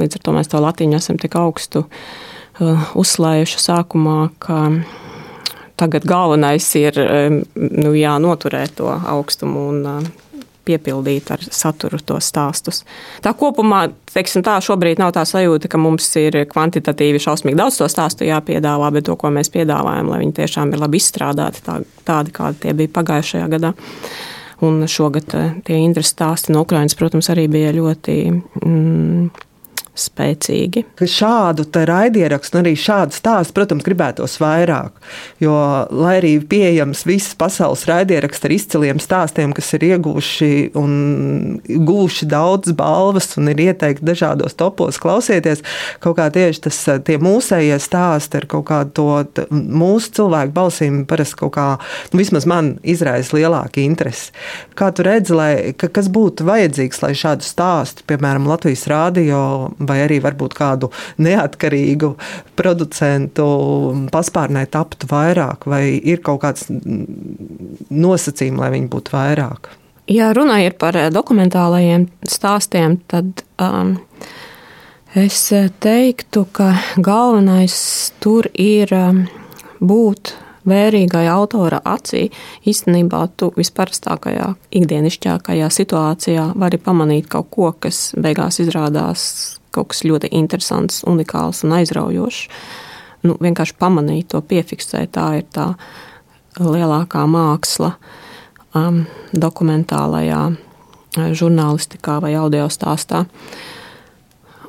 Līdz 0.01 0.19
ar 0.19 0.25
to 0.25 0.35
mēs 0.35 0.51
to 0.51 0.61
latiņu 0.65 0.99
esam 0.99 1.19
tik 1.21 1.37
augstu 1.39 1.85
uh, 1.85 2.87
uzslējuši 2.97 3.61
sākumā, 3.61 4.19
ka 4.43 4.61
tagad 5.81 6.07
galvenais 6.09 6.67
ir 6.81 6.99
um, 7.05 7.41
nu, 7.55 7.95
jā, 7.99 8.17
noturēt 8.23 8.79
to 8.81 8.89
augstumu 8.89 9.69
un 9.75 9.89
uh, 9.91 10.13
piepildīt 10.67 11.31
ar 11.35 11.45
saturu 11.45 12.01
tos 12.05 12.29
stāstus. 12.33 12.83
Tā 13.25 13.35
kopumā, 13.39 13.87
teiksim, 14.13 14.45
tā 14.47 14.57
šobrīd 14.65 15.03
nav 15.03 15.15
tā 15.17 15.25
sajūta, 15.29 15.71
ka 15.71 15.81
mums 15.81 16.09
ir 16.21 16.43
kvantitatīvi 16.51 17.23
šausmīgi 17.23 17.59
daudz 17.61 17.81
to 17.81 17.89
stāstu 17.91 18.29
jāpiedāvā, 18.29 18.91
bet 18.95 19.09
to, 19.09 19.17
ko 19.21 19.33
mēs 19.35 19.53
piedāvājam, 19.55 20.11
lai 20.13 20.23
viņi 20.25 20.37
tiešām 20.41 20.75
ir 20.75 20.85
labi 20.85 21.01
izstrādāti, 21.03 21.65
tā, 21.67 21.81
tādi, 22.09 22.35
kādi 22.35 22.65
tie 22.67 22.77
bija 22.77 22.95
pagājušajā 22.99 23.51
gadā. 23.57 23.75
Un 24.65 24.85
šogad 24.89 25.35
eh, 25.37 25.57
tie 25.67 25.81
interesanti 25.83 26.15
stāsti 26.15 26.55
no 26.55 26.63
Ukrainas, 26.65 26.95
protams, 26.99 27.29
arī 27.33 27.49
bija 27.51 27.73
ļoti. 27.75 28.15
Mm, 28.63 29.33
spēcīgi. 29.99 30.85
Šādu 30.99 31.67
raidierakstu, 31.75 32.61
arī 32.61 32.75
šādu 32.79 33.15
stāstu, 33.15 33.55
protams, 33.57 33.85
gribētos 33.87 34.37
vairāk. 34.43 34.97
Jo, 35.43 35.55
lai 35.95 36.17
arī 36.21 36.35
pieejams 36.51 37.05
viss 37.07 37.37
pasaules 37.39 37.85
raidieraksts 37.89 38.47
ar 38.47 38.55
izciliem 38.55 39.03
stāstiem, 39.03 39.55
kas 39.57 39.73
ir 39.77 39.87
ieguvuši 39.91 40.51
un 40.79 40.95
gūši 41.65 42.29
daudz 42.31 42.75
balvas 42.77 43.35
un 43.39 43.51
ir 43.53 43.63
ieteikti 43.69 44.07
dažādos 44.07 44.57
topos, 44.59 44.99
klausieties, 45.03 45.63
kaut 46.03 46.19
kā 46.19 46.29
tieši 46.35 46.65
tas 46.67 46.81
tie 47.07 47.19
mūsējie 47.23 47.79
stāsti 47.83 48.41
ar 48.41 48.49
kaut 48.51 48.67
kādu 48.71 48.95
to 48.95 49.47
mūsu 49.51 50.13
cilvēku 50.19 50.55
balsīm 50.55 51.03
parasti 51.09 51.41
kaut 51.45 51.55
kā, 51.57 51.67
nu, 52.13 52.21
vismaz 52.21 52.47
man 52.51 52.75
izraisa 52.83 53.37
lielāku 53.37 53.83
interesi. 53.85 54.33
Kā 54.79 54.91
tu 54.95 55.07
redzi, 55.07 55.35
lai, 55.37 55.53
ka, 55.79 55.91
kas 55.93 56.11
būtu 56.13 56.47
vajadzīgs, 56.49 57.03
lai 57.05 57.13
šādu 57.19 57.47
stāstu, 57.47 58.07
piemēram, 58.11 58.49
Latvijas 58.51 58.87
rādio 58.91 59.41
vai 59.89 60.01
arī 60.05 60.21
varbūt 60.25 60.57
kādu 60.59 60.91
neatkarīgu 61.23 62.15
producentu 62.59 63.47
paspārnē 64.15 64.67
taptu 64.73 65.09
vairāk, 65.11 65.69
vai 65.71 65.85
ir 65.99 66.23
kaut 66.25 66.43
kāds 66.45 66.69
nosacījums, 66.71 68.61
lai 68.61 68.71
viņi 68.77 68.93
būtu 68.93 69.15
vairāk? 69.15 69.73
Ja 70.11 70.35
runājot 70.37 70.77
par 70.81 70.97
eh, 71.01 71.09
dokumentālajiem 71.13 72.09
stāstiem, 72.29 72.99
tad 73.09 73.45
um, 73.57 73.97
es 75.17 75.47
teiktu, 75.81 76.45
ka 76.53 76.75
galvenais 77.01 77.77
tur 78.21 78.51
ir 78.53 78.93
um, 78.93 79.25
būt 79.81 80.35
vērīgai 80.69 81.27
autora 81.29 81.81
acī, 81.85 82.29
īstenībā 82.69 83.25
tu 83.39 83.51
visparastākajā, 83.57 84.55
ikdienišķākajā 84.81 85.69
situācijā 85.73 86.47
vari 86.61 86.81
pamanīt 86.81 87.29
kaut 87.33 87.51
ko, 87.55 87.73
kas 87.73 88.11
beigās 88.17 88.61
izrādās 88.65 89.27
kaut 89.75 89.93
kas 89.93 90.05
ļoti 90.07 90.31
interesants, 90.35 91.03
unikāls 91.09 91.65
un 91.67 91.77
aizraujošs. 91.81 92.49
Nu, 93.25 93.39
vienkārši 93.41 93.79
pamanīt 93.81 94.33
to, 94.35 94.43
piefiksēt, 94.45 95.15
tā 95.17 95.29
ir 95.41 95.47
tā 95.55 95.71
lielākā 96.61 97.25
māksla 97.31 97.95
um, 98.77 99.05
dokumentālajā 99.33 100.43
uh, 100.53 100.59
žurnālistikā 101.33 102.19
vai 102.23 102.35
audio 102.39 102.69
stāstā. 102.73 103.25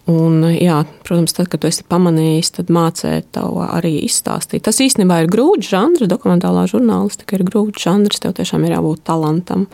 Un, 0.06 0.44
jā, 0.54 0.84
protams, 1.02 1.34
tad, 1.34 1.50
kad 1.50 1.64
tu 1.64 1.70
esi 1.72 1.82
pamanījis, 1.90 2.52
tad 2.60 2.70
mācīt 2.74 3.32
to 3.34 3.48
arī 3.66 3.96
izstāstīt. 4.06 4.62
Tas 4.68 4.78
īstenībā 4.84 5.24
ir 5.24 5.32
grūts 5.34 5.72
žanrs, 5.72 6.06
dokumentālā 6.12 6.68
žurnālistika 6.70 7.40
ir 7.40 7.46
grūts 7.48 7.82
žanrs. 7.88 8.22
Tev 8.22 8.36
tiešām 8.38 8.68
ir 8.68 8.76
jābūt 8.76 9.02
talantam, 9.10 9.66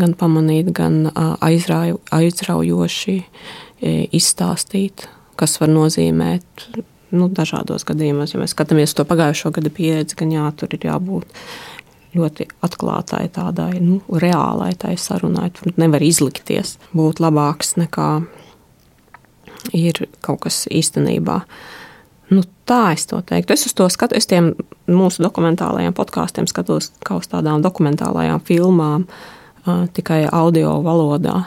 gan 0.00 0.16
pamanīt, 0.16 0.72
gan 0.76 1.10
uh, 1.10 1.36
aizraujoši 1.44 3.18
izstāstīt, 4.14 5.06
kas 5.36 5.58
var 5.60 5.70
nozīmēt 5.72 6.66
nu, 7.14 7.28
dažādos 7.32 7.86
gadījumos. 7.88 8.34
Ja 8.34 8.42
mēs 8.42 8.54
skatāmies 8.56 8.94
to 8.96 9.06
pagājušo 9.08 9.52
gadu 9.56 9.72
pieredzi, 9.74 10.18
gan 10.18 10.34
jā, 10.34 10.46
tur 10.58 10.74
ir 10.76 10.88
jābūt 10.88 11.38
ļoti 12.16 12.48
atklātai, 12.64 13.26
tādai 13.32 13.76
nu, 13.82 14.00
reālai 14.22 14.72
tai 14.78 14.96
sarunai. 15.00 15.50
Tur 15.54 15.76
nevar 15.80 16.04
izlikties, 16.04 16.76
būt 16.96 17.20
labāks 17.20 17.76
nekā 17.80 18.10
ir 19.76 20.06
kaut 20.24 20.46
kas 20.46 20.64
īstenībā. 20.72 21.40
Nu, 22.32 22.42
tā 22.66 22.96
es 22.96 23.06
to 23.06 23.20
teiktu. 23.22 23.54
Es 23.54 23.66
uz 23.68 23.74
to 23.78 23.86
skatos, 23.92 24.18
es 24.18 24.30
tiem 24.30 24.54
mūsu 24.90 25.22
dokumentālajiem 25.22 25.94
podkāstiem 25.94 26.48
skatos 26.50 26.90
kā 27.06 27.20
uz 27.20 27.28
tādām 27.30 27.62
dokumentālajām 27.62 28.42
filmām, 28.46 29.06
tikai 29.94 30.24
audio 30.32 30.80
valodā. 30.82 31.44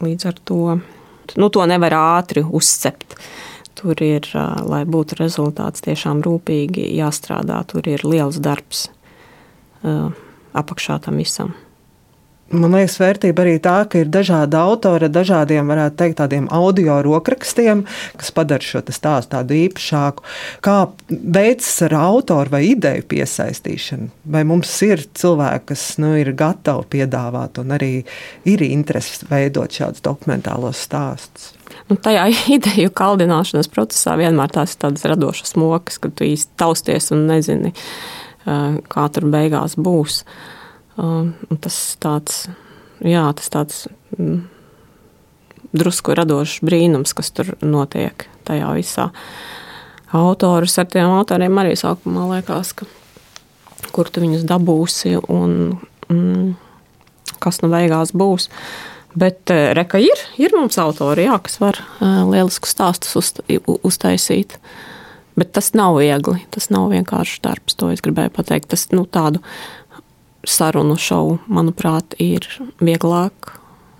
Līdz 0.00 0.26
ar 0.30 0.38
to 0.48 0.60
nu, 1.36 1.48
to 1.48 1.66
nevar 1.68 1.94
ātri 1.96 2.44
uzcept. 2.44 3.16
Tur 3.80 4.00
ir, 4.04 4.26
lai 4.68 4.82
būtu 4.84 5.16
rezultāts, 5.20 5.84
tiešām 5.84 6.20
rūpīgi 6.24 6.90
jāstrādā. 6.98 7.62
Tur 7.70 7.86
ir 7.88 8.04
liels 8.04 8.40
darbs 8.42 8.88
apakšā 10.52 10.98
tam 11.06 11.20
visam. 11.20 11.54
Man 12.50 12.72
liekas, 12.74 12.96
vērtība 12.98 13.44
arī 13.44 13.52
tā, 13.62 13.76
ka 13.86 14.00
ir 14.00 14.08
dažādi 14.10 14.56
autori, 14.58 15.06
dažādiem, 15.12 15.68
varētu 15.70 15.94
teikt, 16.00 16.16
tādiem 16.18 16.48
audio 16.50 16.96
rokrakstiem, 17.06 17.84
kas 18.18 18.32
padara 18.34 18.66
šo 18.66 18.82
stāstu 18.90 19.36
tādu 19.36 19.54
īpašāku. 19.54 20.26
Kā 20.66 20.74
veids 21.08 21.70
ar 21.86 21.94
autoru 22.00 22.50
vai 22.56 22.64
ideju 22.72 23.06
piesaistīšanu? 23.14 24.10
Vai 24.34 24.42
mums 24.50 24.74
ir 24.82 25.06
cilvēki, 25.14 25.68
kas 25.70 25.86
nu, 26.02 26.16
ir 26.18 26.32
gatavi 26.34 26.90
piedāvāt 26.98 27.62
un 27.62 27.70
arī 27.78 27.92
ir 28.50 28.66
interesi 28.66 29.30
veidot 29.30 29.70
šādus 29.70 30.02
dokumentālos 30.10 30.82
stāstus? 30.90 31.52
Nu, 31.86 31.94
tajā 32.02 32.26
ideju 32.58 32.90
kaldināšanas 32.90 33.70
procesā 33.70 34.18
vienmēr 34.18 34.58
tās 34.58 34.74
ir 34.74 34.86
tādas 34.88 35.06
radošas 35.06 35.54
mokas, 35.54 36.02
kad 36.02 36.18
tu 36.18 36.26
īsti 36.26 36.58
tausties 36.58 37.12
un 37.14 37.28
nezini, 37.30 37.76
kā 38.42 39.12
tur 39.14 39.30
beigās 39.30 39.78
būs. 39.78 40.24
Uh, 40.24 40.56
tas 41.60 41.78
tāds, 42.02 42.44
jā, 43.04 43.24
tas 43.36 43.52
tāds 43.52 43.84
mm, 44.16 44.40
drusku 45.76 46.14
radošs 46.18 46.60
brīnums, 46.66 47.14
kas 47.16 47.32
tur 47.34 47.54
notiek 47.62 48.26
tajā 48.48 48.70
visā. 48.78 49.10
Autorus 50.16 50.74
ar 50.82 50.88
tiem 50.90 51.12
autoriem 51.14 51.60
arī 51.62 51.76
sākumā 51.78 52.26
liekas, 52.34 52.74
ka 52.74 52.88
kur 53.94 54.10
tu 54.10 54.22
viņus 54.22 54.46
dabūsi 54.48 55.16
un 55.30 55.76
mm, 56.10 56.54
kas 57.42 57.60
nu 57.64 57.70
beigās 57.72 58.14
būs. 58.16 58.50
Bet 59.18 59.50
eh, 59.50 59.72
reka 59.74 59.98
ir, 60.02 60.22
ir 60.38 60.54
mums 60.54 60.78
autori, 60.78 61.26
jā, 61.26 61.38
kas 61.42 61.58
var 61.62 61.80
uh, 61.80 62.22
lieliskus 62.30 62.76
stāstus 62.76 63.16
uz, 63.18 63.32
uztaisīt. 63.82 64.54
Bet 65.38 65.54
tas 65.56 65.72
nav 65.78 65.96
viegli, 65.98 66.44
tas 66.54 66.68
nav 66.70 66.90
vienkārši 66.92 67.40
darbs, 67.42 67.74
to 67.78 67.90
es 67.94 68.02
gribēju 68.04 68.34
pateikt. 68.36 68.70
Tas 68.70 68.86
nu, 68.94 69.06
tādu 69.10 69.42
sarunu 70.46 70.96
šovu, 70.98 71.38
manuprāt, 71.48 72.14
ir 72.18 72.46
vieglāk 72.80 73.54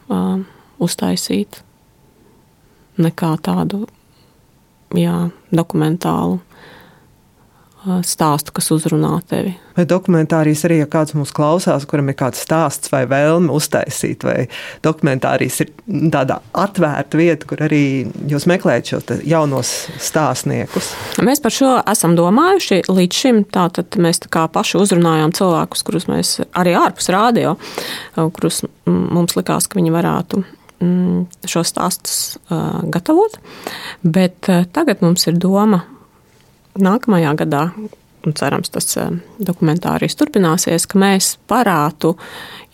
uh, 0.08 0.40
uztaisīt 0.80 1.62
nekā 3.00 3.34
tādu 3.44 3.86
jā, 4.96 5.30
dokumentālu 5.54 6.40
stāstu, 8.04 8.52
kas 8.52 8.68
uzrunā 8.74 9.14
tevi. 9.30 9.54
Vai 9.76 9.86
dokumentārijas 9.88 10.66
arī, 10.68 10.80
ja 10.82 10.88
kāds 10.90 11.14
mūs 11.16 11.30
klausās, 11.32 11.86
kuram 11.88 12.10
ir 12.12 12.16
kāds 12.18 12.42
stāsts 12.44 12.90
vai 12.92 13.06
vēlme 13.08 13.48
uztaisīt, 13.54 14.24
vai 14.26 14.42
dokumentārijas 14.84 15.60
ir 15.64 15.70
tāda 16.12 16.40
atvērta 16.52 17.16
vieta, 17.16 17.48
kur 17.48 17.62
arī 17.64 17.82
jūs 18.28 18.44
meklējat 18.50 18.92
šos 18.92 19.22
jaunos 19.24 19.72
stāstniekus? 19.96 20.90
Mēs 21.24 21.40
par 21.40 21.54
šo 21.56 21.70
esam 21.88 22.16
domājuši 22.18 22.82
līdz 22.90 23.20
šim. 23.22 23.42
Tātad 23.48 23.96
mēs 23.96 24.20
tā 24.26 24.28
kā 24.32 24.44
paši 24.52 24.76
uzrunājām 24.82 25.32
cilvēkus, 25.38 25.84
kurus 25.86 26.08
mēs 26.10 26.34
arī 26.52 26.74
ārpus 26.76 27.08
rādio, 27.14 27.54
kurus 28.16 28.60
mums 28.84 29.38
likās, 29.38 29.70
ka 29.70 29.80
viņi 29.80 29.94
varētu 29.94 30.42
šos 31.48 31.72
stāstus 31.72 32.20
gatavot. 32.92 33.40
Bet 34.04 34.48
tagad 34.76 35.00
mums 35.04 35.26
ir 35.28 35.40
doma 35.40 35.82
nākamajā 36.84 37.34
gadā 37.44 37.64
un 38.26 38.34
cerams, 38.36 38.70
tas 38.72 38.96
dokumentārijas 39.40 40.16
turpināsies, 40.20 40.86
ka 40.90 41.00
mēs 41.00 41.34
varētu 41.50 42.14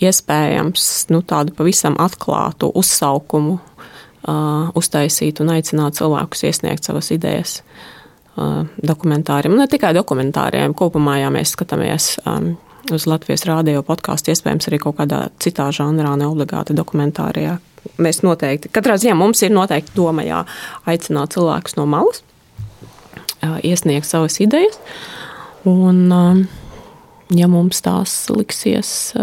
iespējams 0.03 0.89
nu, 1.15 1.23
tādu 1.23 1.55
pavisam 1.57 1.97
atklātu 2.03 2.71
uzsaukumu 2.75 3.57
uh, 3.57 4.69
uztaisīt 4.77 5.41
un 5.45 5.55
aicināt 5.55 5.99
cilvēkus 6.01 6.47
iesniegt 6.51 6.89
savas 6.89 7.13
idejas 7.15 7.61
uh, 7.61 8.65
dokumentāriem. 8.83 9.57
Ne 9.59 9.69
tikai 9.71 9.95
dokumentāriem, 9.97 10.75
kopumā, 10.77 11.21
ja 11.23 11.33
mēs 11.35 11.55
skatāmies 11.57 12.17
um, 12.27 12.57
uz 12.93 13.07
Latvijas 13.07 13.47
rādio 13.49 13.83
podkāstu, 13.87 14.35
iespējams, 14.35 14.69
arī 14.71 14.83
kaut 14.83 14.99
kādā 15.01 15.27
citā 15.43 15.71
žanrā, 15.75 16.15
ne 16.19 16.29
obligāti 16.29 16.77
dokumentārijā. 16.77 17.59
Mēs 18.03 18.25
noteikti, 18.27 18.71
katrā 18.75 18.97
ziņā 18.99 19.15
mums 19.15 19.45
ir 19.47 19.55
noteikti 19.55 19.95
doma, 19.95 20.25
jā, 20.27 20.43
aicināt 20.91 21.37
cilvēkus 21.37 21.79
no 21.79 21.87
malas, 21.91 22.25
iesniegt 23.43 24.07
savas 24.09 24.41
idejas. 24.41 24.79
Un, 25.67 26.47
ja 27.35 27.49
mums 27.51 27.83
tās 27.83 28.15
liksies 28.31 29.15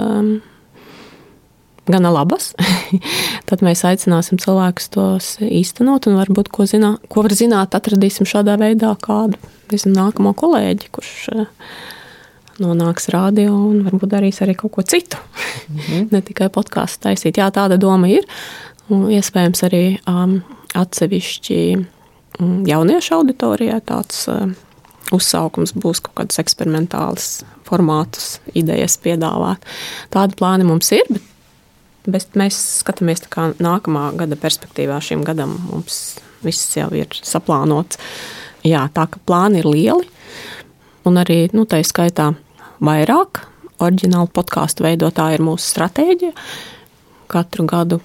gana 1.88 2.12
labas, 2.14 2.52
tad 3.50 3.64
mēs 3.66 3.84
aicināsim 3.88 4.40
cilvēkus 4.42 4.92
tos 4.94 5.34
īstenot. 5.44 6.08
Un 6.08 6.20
varbūt, 6.20 6.52
ko, 6.54 6.68
zinā, 6.70 6.96
ko 7.12 7.26
var 7.26 7.36
zināt, 7.36 7.76
atradīsim 7.76 8.28
šādā 8.30 8.56
veidā 8.60 8.94
kādu 9.04 9.40
nezinu, 9.72 9.98
nākamo 9.98 10.34
kolēģi, 10.38 10.92
kurš 10.94 11.16
nonāks 12.62 13.10
radio 13.14 13.56
un 13.56 13.82
varbūt 13.88 14.12
darīs 14.14 14.40
arī 14.46 14.56
kaut 14.58 14.76
ko 14.76 14.84
citu. 14.86 15.18
Mm 15.68 15.80
-hmm. 15.80 16.08
ne 16.14 16.22
tikai 16.22 16.50
podkāstu 16.50 17.08
taisīt. 17.08 17.38
Jā, 17.38 17.50
tāda 17.52 17.78
doma 17.78 18.08
ir. 18.08 18.28
Un 18.90 19.10
iespējams 19.12 19.64
arī 19.64 19.98
um, 20.08 20.42
atsevišķi 20.74 21.86
jauniešu 22.42 23.20
auditorijai 23.20 23.82
tāds 23.86 24.26
um, 24.32 24.56
uzsaukums 25.14 25.76
būs 25.78 26.02
kaut 26.04 26.16
kādas 26.22 26.42
eksperimentālas 26.42 27.28
formātus, 27.68 28.38
idejas 28.58 28.98
piedāvāt. 29.02 29.64
Tādi 30.14 30.38
plāni 30.40 30.68
mums 30.68 30.92
ir, 30.96 31.08
bet, 31.10 31.30
bet 32.16 32.40
mēs 32.40 32.60
skatāmies 32.82 33.26
nākamā 33.62 34.10
gada 34.20 34.40
perspektīvā. 34.40 35.00
Šim 35.04 35.26
gadam 35.28 35.58
mums 35.70 36.18
viss 36.44 36.76
jau 36.78 36.90
ir 36.98 37.14
saplānots. 37.24 38.00
Jā, 38.64 38.86
tā 38.96 39.08
ka 39.12 39.20
plāni 39.28 39.62
ir 39.62 39.70
lieli. 39.70 40.08
Un 41.08 41.20
arī 41.20 41.46
nu, 41.52 41.66
tā 41.68 41.82
skaitā 41.84 42.32
vairāk. 42.84 43.44
Oriģināli 43.84 44.32
podkāstu 44.32 44.86
veidotāja 44.86 45.36
ir 45.36 45.44
mūsu 45.44 45.66
stratēģija. 45.74 46.32
Katru 47.32 47.66
gadu 47.68 48.00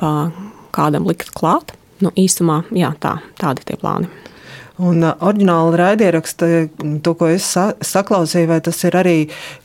pa 0.00 0.28
kādam 0.74 1.06
likt 1.08 1.30
klāt. 1.36 1.72
Nu, 2.02 2.10
īsumā, 2.18 2.64
jā, 2.74 2.94
tā, 3.00 3.18
tādi 3.38 3.66
tie 3.68 3.78
plāni. 3.78 4.10
Un 4.82 5.04
uh, 5.06 5.12
oriģināli 5.22 5.76
raidieraksta, 5.78 6.46
to, 7.06 7.12
ko 7.14 7.28
es 7.30 7.44
sa 7.46 7.68
saklausīju, 7.78 8.48
vai 8.50 8.56
tas 8.66 8.80
ir 8.82 8.96
arī, 8.98 9.14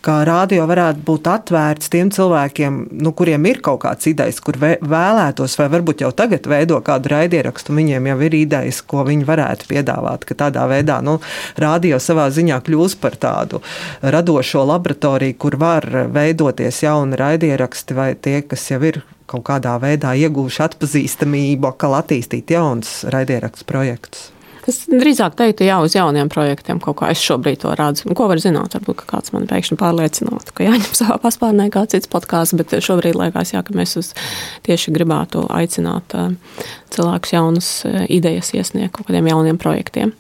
kā 0.06 0.20
rādio 0.28 0.68
varētu 0.70 1.02
būt 1.08 1.30
atvērts 1.32 1.90
tiem 1.90 2.12
cilvēkiem, 2.14 2.78
nu, 3.02 3.16
kuriem 3.18 3.48
ir 3.50 3.58
kaut 3.66 3.82
kāds 3.88 4.06
idejas, 4.12 4.38
kur 4.46 4.60
vēlētos, 4.62 5.58
vai 5.58 5.70
varbūt 5.74 6.06
jau 6.06 6.14
tagad 6.14 6.46
veido 6.46 6.78
kādu 6.86 7.10
raidierakstu, 7.16 7.74
viņiem 7.74 8.12
jau 8.12 8.20
ir 8.30 8.38
idejas, 8.44 8.84
ko 8.86 9.02
viņi 9.10 9.26
varētu 9.26 9.72
piedāvāt, 9.74 10.30
ka 10.30 10.38
tādā 10.46 10.70
veidā, 10.70 11.02
nu, 11.02 11.18
rādio 11.58 11.98
savā 11.98 12.30
ziņā 12.30 12.62
kļūs 12.70 13.00
par 13.02 13.18
tādu 13.18 13.64
radošo 14.06 14.62
laboratoriju, 14.76 15.42
kur 15.42 15.58
var 15.58 15.90
veidoties 16.14 16.86
jauni 16.86 17.18
raidieraksti 17.18 17.98
vai 17.98 18.12
tie, 18.14 18.44
kas 18.46 18.70
jau 18.70 18.86
ir 18.86 19.02
kaut 19.30 19.46
kādā 19.52 19.78
veidā 19.82 20.16
ieguvuši 20.18 20.66
atpazīstamību, 20.70 21.74
kā 21.80 21.94
attīstīt 22.02 22.56
jaunus 22.56 23.00
raidierakstu 23.14 23.70
projektus. 23.70 24.30
Es 24.70 24.84
drīzāk 24.86 25.34
teiktu, 25.40 25.66
jā, 25.66 25.80
uz 25.82 25.96
jauniem 25.96 26.30
projektiem 26.30 26.82
kaut 26.84 27.00
kā 27.00 27.10
es 27.14 27.22
šobrīd 27.24 27.62
to 27.64 27.72
redzu. 27.78 28.06
Nu, 28.10 28.16
ko 28.18 28.28
var 28.30 28.42
zināt? 28.44 28.76
Varbūt 28.78 29.02
kāds 29.10 29.34
man 29.34 29.48
pēkšņi 29.50 29.78
pārliecinātu, 29.80 30.54
ka 30.54 30.68
jāņem 30.68 30.94
savā 31.00 31.18
paspārnē 31.24 31.70
kā 31.74 31.86
cits 31.90 32.12
podkāsts, 32.12 32.58
bet 32.60 32.76
šobrīd 32.86 33.18
liekas, 33.18 33.56
jā, 33.56 33.64
ka 33.66 33.74
mēs 33.78 33.96
uz 34.02 34.12
tieši 34.68 34.94
gribētu 34.94 35.48
aicināt 35.56 36.14
cilvēkus 36.94 37.34
jaunas 37.34 37.72
idejas 38.12 38.54
iesniegt 38.58 38.98
kaut 38.98 39.10
kādiem 39.10 39.32
jauniem 39.32 39.62
projektiem. 39.62 40.14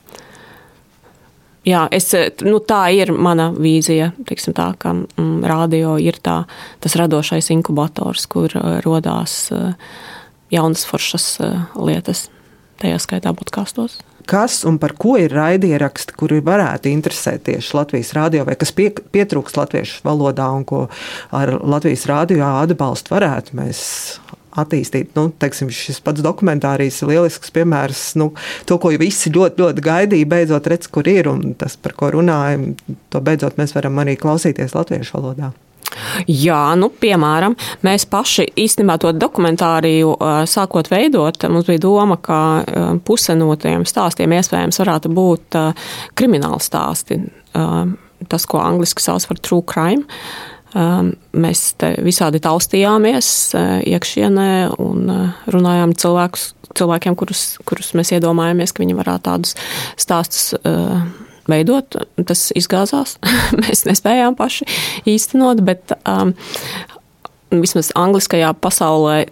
Jā, 1.70 1.86
es, 1.94 2.10
nu, 2.48 2.58
tā 2.64 2.82
ir 2.96 3.12
mana 3.14 3.50
vīzija. 3.54 4.12
Tā, 4.26 4.68
ka 4.80 4.94
mm, 4.96 5.46
radio 5.50 5.98
ir 6.02 6.18
tā, 6.24 6.42
tas 6.82 6.98
radošais 6.98 7.52
inkubators, 7.54 8.26
kur 8.32 8.54
radās 8.86 9.42
jaunas 10.50 10.86
foršas 10.90 11.32
lietas, 11.78 12.28
tajā 12.82 13.02
skaitā 13.04 13.36
podkāstos 13.38 14.00
kas 14.30 14.64
un 14.68 14.78
par 14.78 14.94
ko 15.00 15.16
ir 15.18 15.34
raidieraksti, 15.34 16.14
kuri 16.20 16.40
varētu 16.46 16.92
interesēt 16.92 17.48
tieši 17.48 17.76
Latvijas 17.78 18.12
rādio, 18.14 18.44
vai 18.46 18.56
kas 18.60 18.72
pie, 18.76 18.92
pietrūkst 18.94 19.58
latviešu 19.58 20.04
valodā 20.06 20.50
un 20.54 20.66
ko 20.70 20.84
ar 21.36 21.56
Latvijas 21.58 22.06
rādio 22.10 22.44
atbalstu 22.46 23.16
varētu 23.16 23.58
mēs 23.58 23.82
attīstīt. 24.62 25.14
Nu, 25.18 25.30
teiksim, 25.42 25.72
šis 25.74 26.02
pats 26.06 26.24
dokumentārijas 26.26 27.02
ir 27.04 27.14
lielisks 27.14 27.54
piemērs. 27.56 28.04
Nu, 28.20 28.32
to, 28.70 28.80
ko 28.82 28.92
visi 29.00 29.32
ļoti, 29.36 29.64
ļoti 29.64 29.86
gaidīja, 29.86 30.30
beidzot 30.30 30.70
redz, 30.72 30.90
kur 30.92 31.08
ir 31.10 31.32
un 31.32 31.56
tas, 31.60 31.78
par 31.80 31.96
ko 32.00 32.12
runājam, 32.20 32.74
to 33.10 33.24
beidzot 33.24 33.58
mēs 33.60 33.76
varam 33.78 34.00
arī 34.04 34.18
klausīties 34.20 34.78
latviešu 34.78 35.18
valodā. 35.18 35.54
Jā, 36.30 36.76
nu, 36.78 36.92
piemēram, 37.02 37.56
mēs 37.86 38.06
paši 38.10 38.46
īstenībā 38.62 39.00
to 39.02 39.12
dokumentāriju 39.16 40.14
sākot 40.50 40.90
veidot, 40.92 41.48
mums 41.50 41.70
bija 41.70 41.82
doma, 41.84 42.20
ka 42.22 42.40
puse 43.06 43.36
no 43.38 43.50
tiem 43.60 43.86
stāstiem 43.90 44.36
iespējams 44.38 44.80
varētu 44.84 45.12
būt 45.16 45.60
krimināli 46.20 46.62
stāsti. 46.64 47.20
Tas, 48.30 48.46
ko 48.46 48.62
angliski 48.62 49.02
sauc 49.02 49.26
par 49.30 49.40
true 49.42 49.66
crime. 49.66 50.06
Mēs 50.74 51.62
visādi 52.06 52.42
taustījāmies 52.46 53.30
iekšienē 53.90 54.50
un 54.78 55.08
runājām 55.50 55.96
cilvēkus, 55.98 56.44
cilvēkiem, 56.78 57.16
kurus, 57.18 57.44
kurus 57.66 57.96
mēs 57.98 58.14
iedomājamies, 58.14 58.76
ka 58.76 58.84
viņi 58.84 59.00
varētu 59.00 59.26
tādus 59.32 59.56
stāstus 59.98 60.52
veidot. 61.50 61.98
Tas 62.30 62.50
izgāzās. 62.58 63.18
Mēs 63.64 63.86
nespējām 63.90 64.38
paši 64.38 64.68
īstenot, 65.10 65.64
bet 65.66 65.96
um, 66.04 66.36
vismaz 67.50 67.92
angliskajā 67.98 68.54
pasaulē 68.62 69.24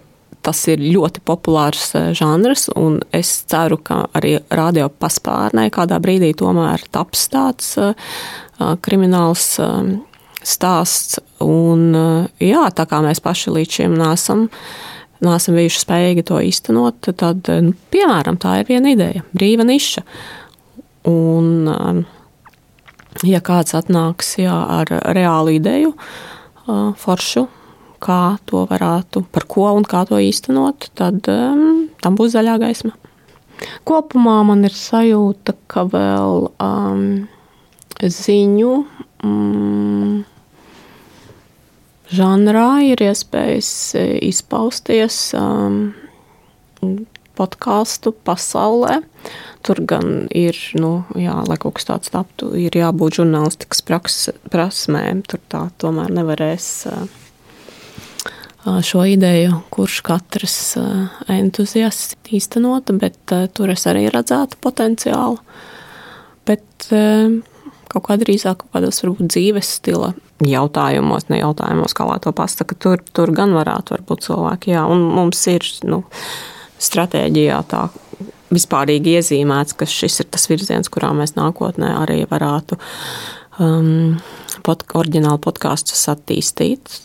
tas 0.46 0.60
ir 0.70 0.80
ļoti 0.80 1.20
populārs 1.26 1.90
žanrs, 2.16 2.68
un 2.78 3.00
es 3.12 3.30
ceru, 3.50 3.76
ka 3.82 4.04
arī 4.16 4.36
radio 4.54 4.86
paspārnē 4.88 5.66
kādā 5.74 5.98
brīdī 6.00 6.30
tomēr 6.38 6.86
taps 6.94 7.26
tāds 7.32 7.74
krimināls 8.86 9.48
uh, 9.60 9.82
stāsts. 10.46 11.18
Un, 11.44 11.82
uh, 11.94 12.28
jā, 12.42 12.64
tā 12.74 12.86
kā 12.90 13.00
mēs 13.04 13.22
paši 13.22 13.54
līdz 13.54 13.78
šim 13.78 13.96
nesam, 13.98 14.48
nesam 15.24 15.58
bijuši 15.58 15.82
spējīgi 15.84 16.24
to 16.30 16.40
īstenot, 16.42 17.10
tad, 17.14 17.46
uh, 17.46 17.60
nu, 17.62 17.74
piemēram, 17.94 18.40
tā 18.42 18.58
ir 18.60 18.70
viena 18.70 18.94
ideja- 18.94 19.22
brīva 19.36 19.66
niša. 19.68 20.02
Un, 21.08 21.68
um, 21.70 22.02
ja 23.24 23.40
kāds 23.40 23.76
atnāks 23.78 24.36
jā, 24.42 24.54
ar 24.54 24.90
reālu 25.14 25.54
ideju, 25.58 25.94
foršu, 26.68 27.46
kā 28.04 28.38
to 28.46 28.66
varētu, 28.68 29.24
par 29.32 29.46
ko 29.48 29.70
un 29.74 29.86
kā 29.88 30.04
to 30.08 30.18
īstenot, 30.20 30.90
tad 30.98 31.26
um, 31.32 31.88
tam 32.02 32.18
būs 32.18 32.34
zaļā 32.36 32.58
gaisma. 32.60 32.92
Kopumā 33.88 34.42
man 34.46 34.66
ir 34.68 34.74
sajūta, 34.76 35.56
ka 35.70 35.86
vēl 35.90 36.50
um, 36.62 37.06
ziņu 37.98 38.74
um, 39.26 40.24
žanrā 42.14 42.70
ir 42.88 43.02
iespējas 43.04 43.70
izpausties 44.24 45.20
um, 45.38 45.94
podkāstu 47.38 48.12
pasaulē. 48.26 49.00
Tur 49.66 49.82
gan 49.90 50.28
ir, 50.34 50.56
nu, 50.78 51.02
jā, 51.18 51.34
lai 51.46 51.58
kaut 51.60 51.78
kas 51.78 51.88
tāds 51.88 52.12
taptu, 52.14 52.52
ir 52.58 52.74
jābūt 52.78 53.18
žurnālistikas 53.20 53.82
praks, 53.86 54.18
prasmēm. 54.52 55.24
Tur 55.28 55.42
tā 55.50 55.64
tomēr 55.82 56.14
nevarēs 56.14 56.68
šo 58.84 59.02
ideju, 59.08 59.62
kurš 59.72 60.00
katrs 60.06 60.56
entuziasts 61.30 62.16
īstenota, 62.34 62.94
bet 62.98 63.34
tur 63.56 63.74
es 63.74 63.86
arī 63.90 64.06
redzētu 64.12 64.60
potenciālu. 64.64 65.38
Bet 66.48 66.88
kaut 67.92 68.06
kā 68.08 68.18
drīzāk 68.20 68.66
kādos 68.72 69.02
varbūt 69.04 69.30
dzīves 69.32 69.74
stila 69.78 70.12
jautājumos, 70.44 71.28
ne 71.32 71.40
jautājumos, 71.40 71.94
kā 71.96 72.06
lai 72.08 72.18
to 72.22 72.32
pasaka, 72.36 72.76
tur, 72.78 73.02
tur 73.16 73.32
gan 73.34 73.54
varētu 73.56 73.96
varbūt 73.96 74.28
cilvēki, 74.28 74.74
jā, 74.76 74.84
un 74.90 75.08
mums 75.16 75.40
ir, 75.50 75.66
nu, 75.88 76.04
stratēģijā 76.78 77.58
tā 77.70 77.88
vispārīgi 78.54 79.18
iezīmēts, 79.18 79.76
ka 79.78 79.88
šis 79.88 80.22
ir 80.22 80.28
tas 80.32 80.48
virziens, 80.50 80.90
kurā 80.92 81.10
mēs 81.16 81.34
nākotnē 81.36 81.90
arī 82.00 82.22
varētu 82.30 82.78
um, 83.60 84.16
pod, 84.66 84.86
oriģinālu 84.98 85.40
podkāstus 85.44 86.06
attīstīt. 86.12 87.02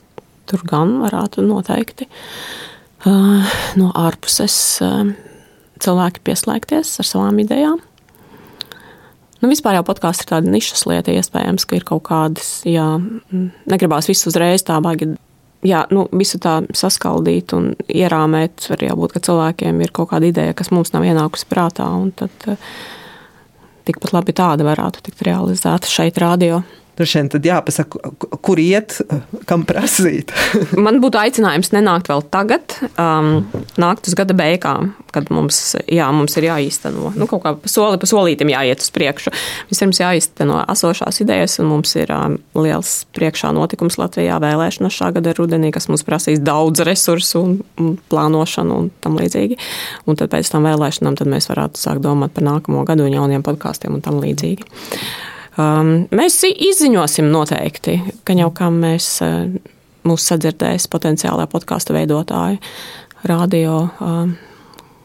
Tur 0.50 0.64
gan 0.68 0.98
varētu 1.04 1.44
noteikti 1.46 2.08
uh, 2.08 3.54
no 3.80 3.92
ārpuses 3.96 4.58
uh, 4.84 5.14
cilvēki 5.84 6.24
pieslēgties 6.28 6.98
ar 7.02 7.10
savām 7.10 7.40
idejām. 7.44 7.82
Nu, 9.44 9.50
vispār 9.52 9.76
jau 9.76 9.84
podkāsts 9.84 10.24
ir 10.24 10.30
tāda 10.30 10.48
nišas 10.48 10.86
lieta, 10.88 11.12
iespējams, 11.12 11.66
ka 11.68 11.76
ir 11.76 11.84
kaut 11.84 12.06
kādas, 12.08 12.62
jā, 12.64 12.86
negribās 13.68 14.08
visu 14.08 14.30
uzreiz 14.32 14.64
tā 14.64 14.78
baigi. 14.84 15.10
Jā, 15.68 15.82
nu, 15.96 16.06
visu 16.16 16.40
tā 16.44 16.58
saskaldīt 16.76 17.52
un 17.56 17.70
ierāmēt. 17.92 18.66
Var 18.72 18.86
jau 18.88 18.96
būt, 19.00 19.14
ka 19.16 19.22
cilvēkiem 19.28 19.84
ir 19.84 19.92
kaut 19.96 20.14
kāda 20.14 20.28
ideja, 20.32 20.56
kas 20.56 20.72
mums 20.76 20.92
nav 20.96 21.04
ienākusi 21.08 21.48
prātā, 21.52 21.88
tad 22.20 22.48
tikpat 23.88 24.16
labi 24.16 24.36
tāda 24.36 24.68
varētu 24.68 25.04
tikt 25.04 25.24
realizēta 25.28 25.92
šeit, 25.92 26.20
radio. 26.24 26.62
Droši 26.94 27.18
vien 27.18 27.30
tad 27.34 27.48
jāpasaka, 27.48 28.12
kur 28.46 28.60
iet, 28.62 29.00
kam 29.50 29.64
prasīt. 29.66 30.30
Man 30.86 31.00
būtu 31.02 31.18
aicinājums 31.18 31.72
nenākt 31.74 32.12
vēl 32.12 32.22
tagad, 32.34 32.76
um, 33.02 33.48
nākt 33.82 34.10
uz 34.12 34.14
gada 34.18 34.36
beigām, 34.38 34.92
kad 35.14 35.32
mums, 35.34 35.74
jā, 35.90 36.06
mums 36.14 36.38
ir 36.38 36.48
jāīsteno. 36.52 37.14
Nu, 37.18 37.26
kaut 37.30 37.42
kā 37.46 37.56
pa 37.58 37.72
soli 37.72 37.98
pa 38.02 38.10
solītam 38.10 38.52
jāiet 38.54 38.86
uz 38.86 38.92
priekšu. 38.94 39.34
Vispirms 39.72 40.04
jāīsteno 40.04 40.62
esošās 40.70 41.22
idejas, 41.26 41.58
un 41.64 41.72
mums 41.72 41.96
ir 41.98 42.14
um, 42.14 42.38
liels 42.62 42.94
priekšā 43.18 43.50
notikums 43.58 43.98
Latvijā 44.02 44.38
vēlēšanas 44.44 45.02
šā 45.02 45.10
gada 45.18 45.34
rudenī, 45.38 45.74
kas 45.74 45.90
mums 45.90 46.06
prasīs 46.06 46.46
daudz 46.46 46.86
resursu 46.86 47.42
un, 47.42 47.60
un 47.82 47.98
plānošanu 48.14 48.80
un 48.84 48.94
tam 49.02 49.18
līdzīgi. 49.18 49.58
Un 50.06 50.22
tad 50.22 50.30
pēc 50.34 50.54
tam 50.54 50.70
vēlēšanām 50.70 51.18
tad 51.18 51.34
mēs 51.34 51.50
varētu 51.50 51.82
sākt 51.82 52.06
domāt 52.06 52.38
par 52.38 52.46
nākamo 52.46 52.86
gadu 52.86 53.10
un 53.10 53.18
jauniem 53.18 53.46
podkāstiem 53.46 53.98
un 53.98 54.06
tam 54.06 54.22
līdzīgi. 54.22 54.70
Um, 55.54 56.08
mēs 56.10 56.40
izziņosim 56.50 57.28
noteikti, 57.30 58.00
ka 58.26 58.34
jau 58.38 58.50
kā 58.56 58.72
mēs 58.74 59.10
uh, 59.22 59.46
mūs 60.08 60.26
sadzirdēs 60.32 60.88
potenciālā 60.90 61.46
podkāstu 61.52 61.94
veidotāji, 61.94 62.58
radio 63.30 63.84
um, 64.02 64.34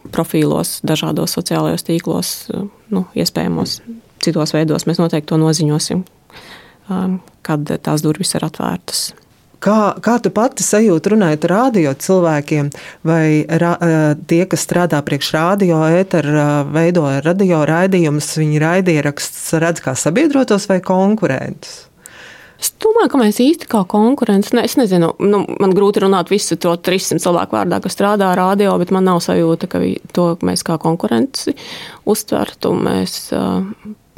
profīlos, 0.09 0.79
dažādos 0.81 1.37
sociālajos 1.37 1.85
tīklos, 1.85 2.33
uh, 2.49 2.65
nu, 2.89 3.05
iespējamos 3.13 3.77
citos 4.25 4.55
veidos. 4.57 4.87
Mēs 4.89 5.01
noteikti 5.01 5.29
to 5.29 5.39
noziņosim, 5.43 6.01
um, 6.89 7.19
kad 7.45 7.69
tās 7.85 8.05
durvis 8.05 8.33
ir 8.33 8.49
atvērtas. 8.49 9.11
Kā, 9.59 9.79
kā 9.99 10.15
tu 10.23 10.31
pati 10.31 10.63
sajūti 10.63 11.11
runājot 11.11 11.45
ar 11.49 11.51
radio 11.51 11.91
cilvēkiem, 11.91 12.69
vai 13.03 13.43
ra, 13.59 13.73
tie, 14.29 14.45
kas 14.47 14.63
strādā 14.63 15.01
priekš 15.03 15.33
radio, 15.35 15.81
ēteru, 15.99 16.45
veido 16.71 17.03
radio 17.25 17.65
raidījumus, 17.67 18.31
viņi 18.39 18.63
raidieraksts 18.63 19.51
redz 19.59 19.83
kā 19.83 19.97
sabiedrotos 19.99 20.69
vai 20.71 20.79
konkurentus? 20.79 21.89
Es 22.59 22.73
domāju, 22.75 23.07
ka 23.11 23.19
mēs 23.21 23.37
īsti 23.39 23.67
kā 23.71 23.85
konkurence, 23.87 24.51
ne, 24.55 24.65
es 24.67 24.75
nezinu, 24.75 25.13
nu, 25.23 25.41
man 25.63 25.73
grūti 25.75 26.03
runāt 26.03 26.31
visu 26.31 26.57
to 26.59 26.73
300 26.75 27.23
cilvēku 27.23 27.55
vārdā, 27.55 27.79
kas 27.83 27.95
strādā 27.95 28.33
radio, 28.35 28.73
bet 28.81 28.91
man 28.95 29.07
nav 29.07 29.21
sajūta, 29.23 29.69
ka 29.71 29.79
vi, 29.79 29.93
to 30.15 30.33
mēs 30.43 30.65
kā 30.67 30.75
konkurenci 30.81 31.55
uztvertu. 32.07 32.73
Mēs 32.75 33.15
uh, 33.35 33.63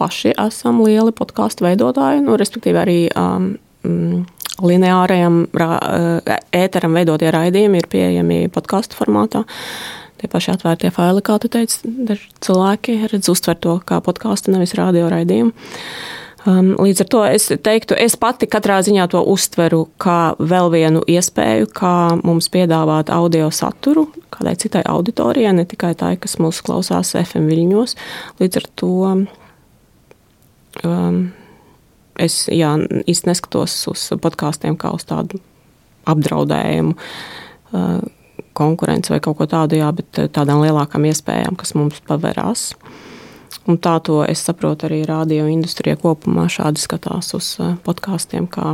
paši 0.02 0.34
esam 0.42 0.82
lieli 0.82 1.14
podkāstu 1.14 1.68
veidotāji, 1.68 2.26
nu, 2.26 2.38
respektīvi 2.42 2.82
arī 2.82 3.00
um, 3.14 3.52
lineārajam 4.60 5.46
ēteram 6.56 6.98
veidotie 7.00 7.32
raidījumi 7.34 7.82
ir 7.82 7.90
pieejami 7.92 8.40
podkāstu 8.54 8.98
formātā. 9.00 9.46
Tie 10.22 10.30
paši 10.30 10.52
atvērtie 10.54 10.92
faili, 10.94 11.24
kā 11.26 11.40
tu 11.42 11.50
teici, 11.50 11.82
cilvēki 12.46 13.00
redz 13.10 13.32
uztver 13.32 13.58
to 13.58 13.80
kā 13.86 14.02
podkāstu, 14.06 14.54
nevis 14.54 14.76
radio 14.78 15.10
raidījumu. 15.10 15.54
Um, 16.42 16.72
līdz 16.82 17.04
ar 17.04 17.08
to 17.14 17.20
es 17.30 17.48
teiktu, 17.54 17.94
es 18.02 18.16
pati 18.18 18.48
katrā 18.50 18.80
ziņā 18.82 19.06
to 19.14 19.22
uztveru 19.30 19.84
kā 20.02 20.34
vēl 20.42 20.72
vienu 20.74 21.04
iespēju, 21.06 21.70
kā 21.70 22.18
mums 22.26 22.50
piedāvāt 22.54 23.14
audio 23.14 23.52
saturu 23.54 24.08
kādai 24.42 24.56
citai 24.58 24.82
auditorijai, 24.90 25.54
ne 25.54 25.66
tikai 25.70 25.94
tai, 25.98 26.16
kas 26.22 26.40
mūs 26.42 26.64
klausās 26.66 27.14
FM 27.20 27.46
viļņos. 27.52 27.96
Līdz 28.42 28.62
ar 28.62 28.68
to 28.82 28.92
um, 30.82 31.32
es 32.22 32.46
jā, 32.52 32.74
īsti 33.10 33.30
neskatos 33.30 33.76
uz 33.92 34.08
podkāstiem 34.22 34.78
kā 34.80 34.94
uz 34.96 35.06
tādu 35.10 35.42
apdraudējumu, 36.10 36.96
konkurenci 38.58 39.14
vai 39.14 39.22
kaut 39.24 39.40
ko 39.40 39.48
tādu, 39.50 39.78
jā, 39.80 39.90
bet 39.96 40.24
tādām 40.36 40.64
lielākām 40.66 41.06
iespējām, 41.12 41.58
kas 41.60 41.76
mums 41.78 42.02
pavērās. 42.08 42.72
Un 43.70 43.78
tā 43.78 43.98
to 44.04 44.22
es 44.26 44.42
saprotu 44.42 44.88
arī 44.88 45.04
radio 45.06 45.46
industrijā 45.52 46.00
kopumā. 46.02 46.48
Šādi 46.50 46.82
skatās 46.82 47.30
uz 47.38 47.54
podkāstiem 47.86 48.48
kā 48.50 48.74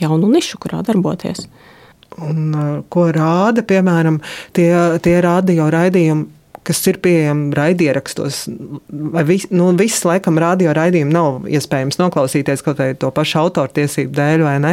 jaunu 0.00 0.28
nišu, 0.30 0.60
kurā 0.62 0.82
darboties. 0.86 1.46
Un, 2.22 2.52
ko 2.92 3.08
rāda, 3.12 3.64
piemēram, 3.66 4.20
tie, 4.56 4.70
tie 5.04 5.16
radio 5.24 5.66
raidījumi, 5.72 6.28
kas 6.66 6.80
ir 6.90 6.98
pieejami 7.04 7.54
raidierakstos. 7.56 8.40
Vis, 9.28 9.46
nu, 9.54 9.68
viss, 9.78 10.04
laikam, 10.06 10.40
radio 10.42 10.74
raidījumi 10.76 11.14
nav 11.14 11.46
iespējams 11.50 12.00
noklausīties 12.00 12.64
kaut 12.66 12.80
vai 12.82 12.90
to 12.98 13.10
pašu 13.14 13.40
autortiesību 13.44 14.14
dēļ, 14.16 14.44
vai 14.46 14.56
ne? 14.62 14.72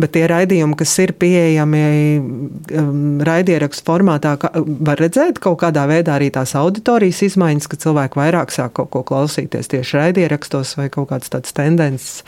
Bet 0.00 0.14
tie 0.16 0.24
raidījumi, 0.30 0.78
kas 0.80 0.94
ir 1.02 1.14
pieejami 1.18 1.82
um, 2.20 3.02
raidierakstu 3.26 3.86
formātā, 3.88 4.36
var 4.88 5.02
redzēt 5.02 5.42
kaut 5.42 5.60
kādā 5.64 5.86
veidā 5.90 6.16
arī 6.18 6.30
tās 6.34 6.54
auditorijas 6.58 7.24
izmaiņas, 7.28 7.70
ka 7.70 7.80
cilvēki 7.86 8.22
vairāk 8.22 8.54
sāk 8.54 8.76
kaut 8.78 8.92
ko 8.94 9.04
klausīties 9.12 9.70
tieši 9.72 9.98
raidierakstos, 9.98 10.76
vai 10.80 10.88
kaut 10.92 11.10
kādas 11.12 11.32
tādas 11.32 11.56
tendences 11.56 12.22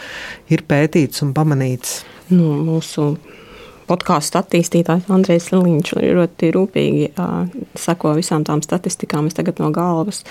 ir 0.53 0.67
pētītas 0.69 1.25
un 1.25 1.35
pamanītas. 1.37 2.03
Nu, 2.33 2.55
mūsu 2.65 3.15
podkāstu 3.89 4.39
attīstītājs 4.41 5.09
Andrejs 5.13 5.51
Liņš 5.53 5.95
ļoti 6.01 6.51
rūpīgi 6.55 7.09
uh, 7.13 7.49
sako 7.79 8.15
visām 8.19 8.45
tām 8.47 8.63
statistikām. 8.65 9.29
Es 9.29 9.37
tagad 9.37 9.61
no 9.63 9.71
galvas 9.75 10.23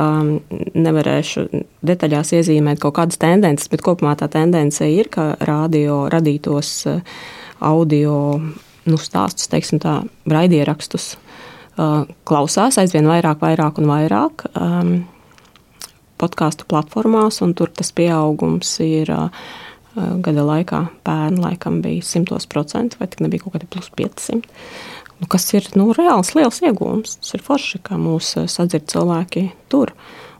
um, 0.00 0.38
nevarēšu 0.74 1.46
detaļās 1.86 2.34
iezīmēt 2.38 2.80
kaut 2.82 2.96
kādas 3.00 3.20
tendences, 3.22 3.70
bet 3.72 3.84
kopumā 3.86 4.16
tā 4.20 4.30
tendence 4.32 4.86
ir, 4.88 5.10
ka 5.12 5.34
radio 5.48 6.04
radītos 6.12 6.72
uh, 6.90 7.18
audio 7.64 8.16
nu, 8.86 9.00
stāstus, 9.00 9.50
teiksim 9.52 9.82
tā, 9.82 9.98
raidierakstus 10.30 11.14
uh, 11.16 12.06
klausās 12.28 12.78
aizvien 12.82 13.08
vairāk, 13.08 13.42
vairāk 13.42 13.82
un 13.82 13.92
vairāk. 13.92 14.48
Um, 14.54 14.96
podkāstu 16.16 16.64
platformās, 16.68 17.42
un 17.44 17.52
tur 17.52 17.68
tas 17.76 17.90
pieaugums 17.92 18.70
ir 18.84 19.10
uh, 19.12 19.48
gada 19.96 20.44
laikā 20.44 20.82
pērn 21.06 21.40
laikam 21.42 21.80
bija 21.84 22.04
100%, 22.04 22.98
vai 23.00 23.08
tik 23.10 23.24
nebija 23.24 23.44
kaut 23.44 23.56
kādi 23.56 23.68
plus 23.72 23.90
500. 23.96 24.44
Nu, 25.16 25.28
kas 25.32 25.48
ir 25.56 25.68
nu, 25.78 25.88
reāls 25.96 26.34
liels 26.36 26.60
iegūms. 26.60 27.18
Tas 27.22 27.36
ir 27.38 27.44
forši, 27.44 27.80
ka 27.86 27.96
mūsu 28.00 28.44
sadzird 28.52 28.88
cilvēki 28.92 29.48
tur. 29.72 29.94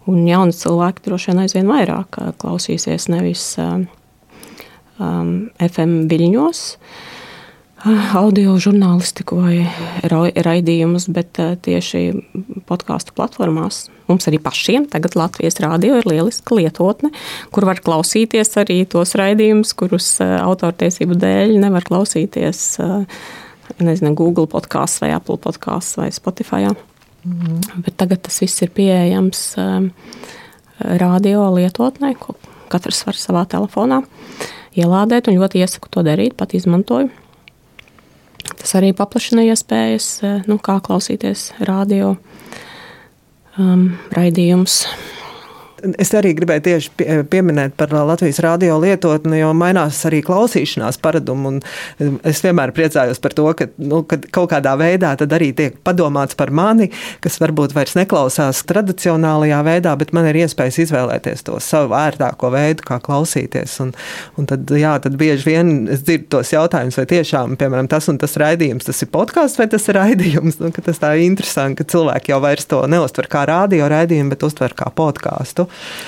Un 0.07 0.27
jauni 0.29 0.55
cilvēki 0.55 1.07
droši 1.07 1.33
vien 1.33 1.43
aizvien 1.43 1.71
vairāk 1.71 2.21
klausīsies 2.43 3.09
nevis 3.11 3.49
um, 3.63 3.89
FM 5.59 6.05
viļņos, 6.13 6.67
uh, 6.77 7.16
audio 7.87 8.57
žurnālistiku 8.59 9.39
vai 9.39 9.57
raidījumus, 10.07 11.07
bet 11.13 11.39
eh, 11.43 11.55
tieši 11.63 12.03
podkāstu 12.67 13.15
platformās. 13.17 13.87
Mums 14.11 14.27
arī 14.31 14.41
pašiem 14.43 14.87
tagad 14.91 15.17
Latvijas 15.19 15.59
rādio 15.63 15.99
ir 16.01 16.07
lieliska 16.09 16.59
lietotne, 16.59 17.13
kur 17.55 17.67
var 17.69 17.81
klausīties 17.83 18.53
arī 18.63 18.81
tos 18.91 19.15
raidījumus, 19.19 19.75
kurus 19.79 20.09
eh, 20.25 20.37
autortiesību 20.41 21.19
dēļ 21.23 21.57
nevar 21.63 21.87
klausīties 21.87 22.65
eh, 22.83 23.21
nezinu, 23.83 24.15
Google 24.19 24.49
podkāsts 24.51 25.03
vai 25.05 25.13
Apple 25.15 25.39
podkāsts 25.43 26.01
vai 26.01 26.11
Spotify. 26.15 26.71
Mm. 27.27 27.61
Bet 27.87 27.99
tagad 27.99 28.25
tas 28.27 28.39
viss 28.43 28.63
ir 28.63 28.71
pieejams 28.75 29.43
radio 31.03 31.47
lietotnē, 31.57 32.13
ko 32.21 32.37
katrs 32.71 33.03
var 33.09 33.19
savā 33.19 33.43
telefonā 33.51 34.03
ielādēt 34.77 35.31
un 35.31 35.39
ļoti 35.41 35.63
iesaku 35.65 35.91
to 35.91 36.05
darīt, 36.07 36.37
pat 36.39 36.55
izmantoju. 36.55 37.11
Tas 38.55 38.77
arī 38.79 38.93
paplašina 38.97 39.45
iespējas, 39.51 40.09
eh, 40.23 40.39
nu, 40.47 40.59
kā 40.63 40.79
klausīties 40.85 41.51
radio 41.67 42.15
um, 43.59 43.89
raidījumus. 44.15 44.85
Es 46.01 46.13
arī 46.17 46.33
gribēju 46.37 46.63
tieši 46.65 46.93
pie, 46.97 47.07
pieminēt 47.29 47.75
par 47.77 47.93
Latvijas 47.93 48.39
radio 48.45 48.79
lietotni, 48.81 49.41
jo 49.43 49.51
mainās 49.57 49.99
arī 50.09 50.23
klausīšanās 50.25 50.99
paradumi. 51.05 51.59
Es 52.27 52.41
vienmēr 52.45 52.73
priecājos 52.77 53.21
par 53.23 53.35
to, 53.37 53.47
ka 53.59 53.69
nu, 53.77 54.01
kaut 54.07 54.51
kādā 54.55 54.73
veidā 54.81 55.13
arī 55.27 55.51
tiek 55.57 55.77
padomāts 55.85 56.39
par 56.39 56.51
mani, 56.55 56.89
kas 57.25 57.37
varbūt 57.43 57.75
vairs 57.77 57.97
neklausās 57.99 58.63
tradicionālajā 58.69 59.61
veidā, 59.67 59.93
bet 60.01 60.15
man 60.17 60.31
ir 60.31 60.41
iespējas 60.47 60.81
izvēlēties 60.87 61.45
to 61.47 61.61
savu 61.61 61.93
vērtāko 61.93 62.51
veidu, 62.55 62.87
kā 62.89 62.99
klausīties. 63.05 63.77
Un, 63.85 63.93
un 64.41 64.49
tad, 64.49 64.71
jā, 64.73 64.97
tad 65.05 65.19
bieži 65.21 65.51
vien 65.51 65.75
es 65.93 66.07
dzirdu 66.07 66.31
tos 66.39 66.55
jautājumus, 66.55 66.97
vai 67.01 67.07
tiešām 67.13 67.59
piemēram, 67.61 67.91
tas 67.93 68.09
un 68.13 68.21
tas 68.23 68.39
raidījums 68.41 68.89
tas 68.89 69.03
ir 69.05 69.13
podkāsts 69.13 69.61
vai 69.61 69.69
tas 69.71 69.87
ir 69.91 69.99
raidījums. 70.01 70.61
Nu, 70.63 70.73
tas 70.73 71.01
tā 71.03 71.13
ir 71.17 71.27
interesanti, 71.27 71.83
ka 71.83 71.91
cilvēki 71.93 72.33
jau 72.33 72.41
vairs 72.45 72.69
to 72.71 72.83
neuztver 72.91 73.29
kā 73.31 73.45
radio 73.49 73.91
raidījumu, 73.93 74.33
bet 74.33 74.47
uztver 74.47 74.75
kā 74.79 74.89
podkāstu. 74.95 75.66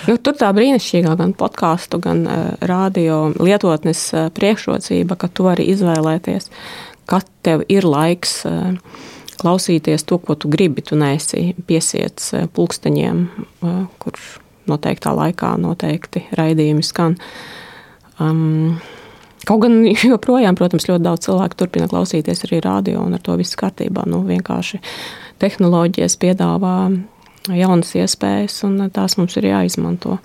Nu, 0.09 0.17
tur 0.17 0.37
tā 0.39 0.51
brīnišķīgā 0.57 1.15
gan 1.21 1.35
podkāstu, 1.39 2.01
gan 2.03 2.25
uh, 2.27 2.49
radio 2.69 3.29
lietotnes 3.37 4.03
uh, 4.15 4.27
priekšrocība, 4.35 5.19
ka 5.21 5.31
tu 5.33 5.49
vari 5.49 5.69
izvēlēties, 5.73 6.51
kad 7.09 7.29
tev 7.47 7.65
ir 7.73 7.87
laiks 7.89 8.43
uh, 8.49 8.75
klausīties 9.39 10.05
to, 10.09 10.19
ko 10.19 10.35
tu 10.35 10.51
gribi. 10.51 10.83
Tu 10.83 10.99
neesi 10.99 11.53
piesiets 11.69 12.33
pulksteņiem, 12.57 13.25
kur 14.03 14.19
noteiktā 14.69 15.13
laikā 15.15 15.53
noteikti 15.63 16.27
raidījumi 16.35 16.83
skan. 16.87 17.15
Um, 18.19 18.81
Kaut 19.49 19.63
gan 19.63 19.81
joprojām, 20.13 20.57
protams, 20.59 20.89
ļoti 20.91 21.05
daudz 21.07 21.29
cilvēku 21.29 21.57
turpina 21.57 21.89
klausīties 21.89 22.45
arī 22.49 22.61
radio, 22.65 23.05
un 23.07 23.17
ar 23.17 23.23
to 23.25 23.37
viss 23.39 23.57
kārtībā. 23.59 24.05
Nu, 24.11 24.21
vienkārši 24.29 24.81
tehnoloģijas 25.41 26.19
piedāvā 26.21 26.75
jaunas 27.55 27.95
iespējas, 27.99 28.61
un 28.69 28.89
tās 28.95 29.17
mums 29.19 29.37
ir 29.41 29.49
jāizmanto. 29.51 30.19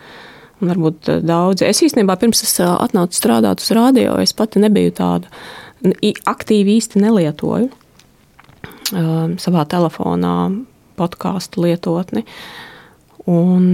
Un 0.61 0.69
varbūt 0.71 1.09
daudzi. 1.25 1.65
Es 1.67 1.81
īstenībā 1.83 2.15
pirms 2.21 2.43
es 2.45 2.55
atnācu 2.63 3.17
strādāt 3.17 3.63
uz 3.63 3.71
radio, 3.75 4.15
es 4.21 4.35
pati 4.37 4.61
nebiju 4.63 4.93
tāda 4.95 5.31
aktīvi 6.29 6.77
īsti 6.79 7.01
nelietoju 7.03 7.67
um, 7.67 9.33
savā 9.41 9.65
telefonā 9.67 10.35
podkāstu 10.99 11.65
lietotni. 11.65 12.23
Un, 13.27 13.67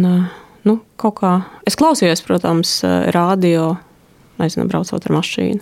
nu, 0.66 0.76
kā 0.98 1.36
es 1.70 1.78
klausījos, 1.78 2.24
protams, 2.26 2.80
radio 3.14 3.76
nezinu, 4.40 4.68
braucot 4.70 5.06
ar 5.06 5.16
mašīnu. 5.20 5.62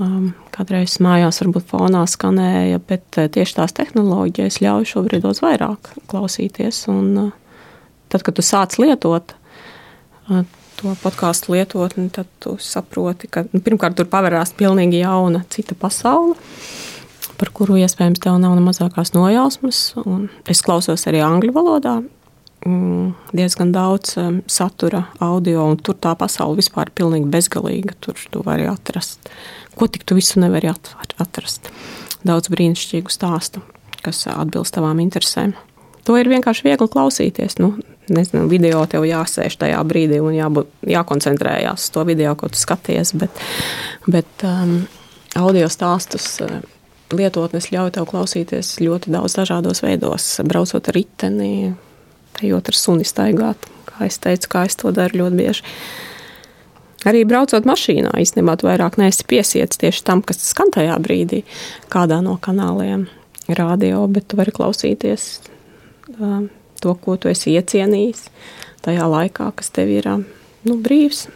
Um, 0.00 0.30
kādreiz 0.54 0.94
mājās 1.04 1.42
varbūt 1.42 1.66
fonā 1.68 2.06
skanēja, 2.08 2.78
bet 2.88 3.18
uh, 3.20 3.28
tieši 3.28 3.58
tās 3.58 3.74
tehnoloģijas 3.76 4.62
ļauj 4.64 4.86
šobrīd 4.88 5.26
daudz 5.26 5.42
vairāk 5.44 5.90
klausīties. 6.08 6.86
Un, 6.88 7.10
uh, 7.20 7.66
tad, 8.08 8.24
kad 8.24 8.38
tu 8.38 8.44
sāc 8.46 8.78
lietot 8.80 9.34
uh, 10.30 10.46
to 10.80 10.94
podkāstu 11.02 11.52
lietotni, 11.52 12.08
tad 12.14 12.30
tu 12.40 12.56
saproti, 12.56 13.28
ka 13.28 13.44
nu, 13.50 13.60
pirmkārt 13.60 13.98
tur 13.98 14.08
pavērās 14.08 14.54
pilnīgi 14.56 15.02
jauna 15.04 15.44
cita 15.52 15.76
pasaule. 15.78 16.38
Par 17.36 17.52
kuru 17.52 17.76
iespējams 17.82 18.22
tev 18.22 18.40
nav 18.40 18.56
ne 18.56 18.64
mazākās 18.64 19.12
nojausmas. 19.16 19.84
Es 20.48 20.62
klausos 20.64 21.04
arī 21.10 21.20
angļu 21.26 21.52
valodā, 21.52 21.96
mm, 22.64 23.12
diezgan 23.36 23.72
daudz 23.74 24.16
um, 24.20 24.40
satura 24.50 25.04
audio, 25.20 25.66
un 25.68 25.76
tur 25.76 25.98
tā 26.00 26.14
pasaule 26.18 26.60
vispār 26.60 26.90
ir 26.90 26.96
pilnīgi 27.02 27.30
bezgalīga. 27.32 27.98
Tur 28.00 28.18
tu 28.30 28.44
vari 28.46 28.68
atrast, 28.70 29.30
ko 29.78 29.88
tik 29.88 30.06
tu 30.08 30.16
visu 30.18 30.40
nevari 30.42 30.70
atrast. 30.72 31.70
Daudz 32.26 32.52
brīnišķīgu 32.52 33.12
stāstu, 33.12 33.62
kas 34.04 34.24
atbilst 34.30 34.76
tavām 34.76 35.00
interesēm. 35.02 35.56
To 36.06 36.16
ir 36.18 36.30
vienkārši 36.30 36.66
viegli 36.66 36.90
klausīties. 36.90 37.58
Nu, 37.62 37.76
nezinu, 38.10 38.46
video 38.50 38.82
tev 38.90 39.06
jāsēž 39.06 39.56
tajā 39.60 39.78
brīdī 39.86 40.18
un 40.22 40.34
jābūt, 40.34 40.70
jākoncentrējās 40.90 41.86
uz 41.86 41.94
to 41.94 42.04
video, 42.08 42.34
ko 42.38 42.50
tu 42.50 42.58
skaties. 42.58 43.14
Bet, 43.18 43.42
bet 44.10 44.46
um, 44.46 44.80
audio 45.38 45.68
stāstus 45.70 46.40
lietotnes 47.12 47.70
ļauj 47.72 47.94
tev 47.96 48.08
klausīties 48.10 48.76
ļoti 48.82 49.12
daudz 49.14 49.36
dažādos 49.38 49.82
veidos, 49.84 50.28
braucot 50.48 50.90
ar 50.90 50.98
riteni, 50.98 51.74
ejot 52.42 52.72
ar 52.72 52.78
suni 52.78 53.06
staigāt. 53.06 53.68
Kā 53.86 54.08
es 54.08 54.18
teicu, 54.22 54.50
kā 54.50 54.64
es 54.68 54.78
to 54.80 54.90
daru 54.94 55.24
ļoti 55.24 55.38
bieži. 55.38 55.66
Arī 57.08 57.24
braucot 57.26 57.66
mašīnā, 57.66 58.12
īstenībā 58.22 58.54
tu 58.58 58.68
vairāk 58.68 58.98
neesi 59.00 59.26
piesiets 59.28 59.80
tieši 59.80 60.04
tam, 60.06 60.22
kas 60.26 60.42
skan 60.46 60.70
tajā 60.74 60.98
brīdī, 61.02 61.42
kādā 61.92 62.20
no 62.22 62.36
kanāliem 62.42 63.08
radio, 63.50 64.04
bet 64.06 64.28
tu 64.30 64.38
vari 64.38 64.54
klausīties 64.54 65.26
uh, 66.18 66.44
to, 66.82 66.94
ko 66.94 67.16
tu 67.18 67.32
esi 67.32 67.56
iecienījis 67.56 68.28
tajā 68.86 69.08
laikā, 69.10 69.50
kas 69.58 69.74
tev 69.74 69.90
ir 69.94 70.08
nu, 70.12 70.78
brīvs, 70.78 71.26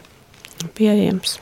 pieejams. 0.78 1.40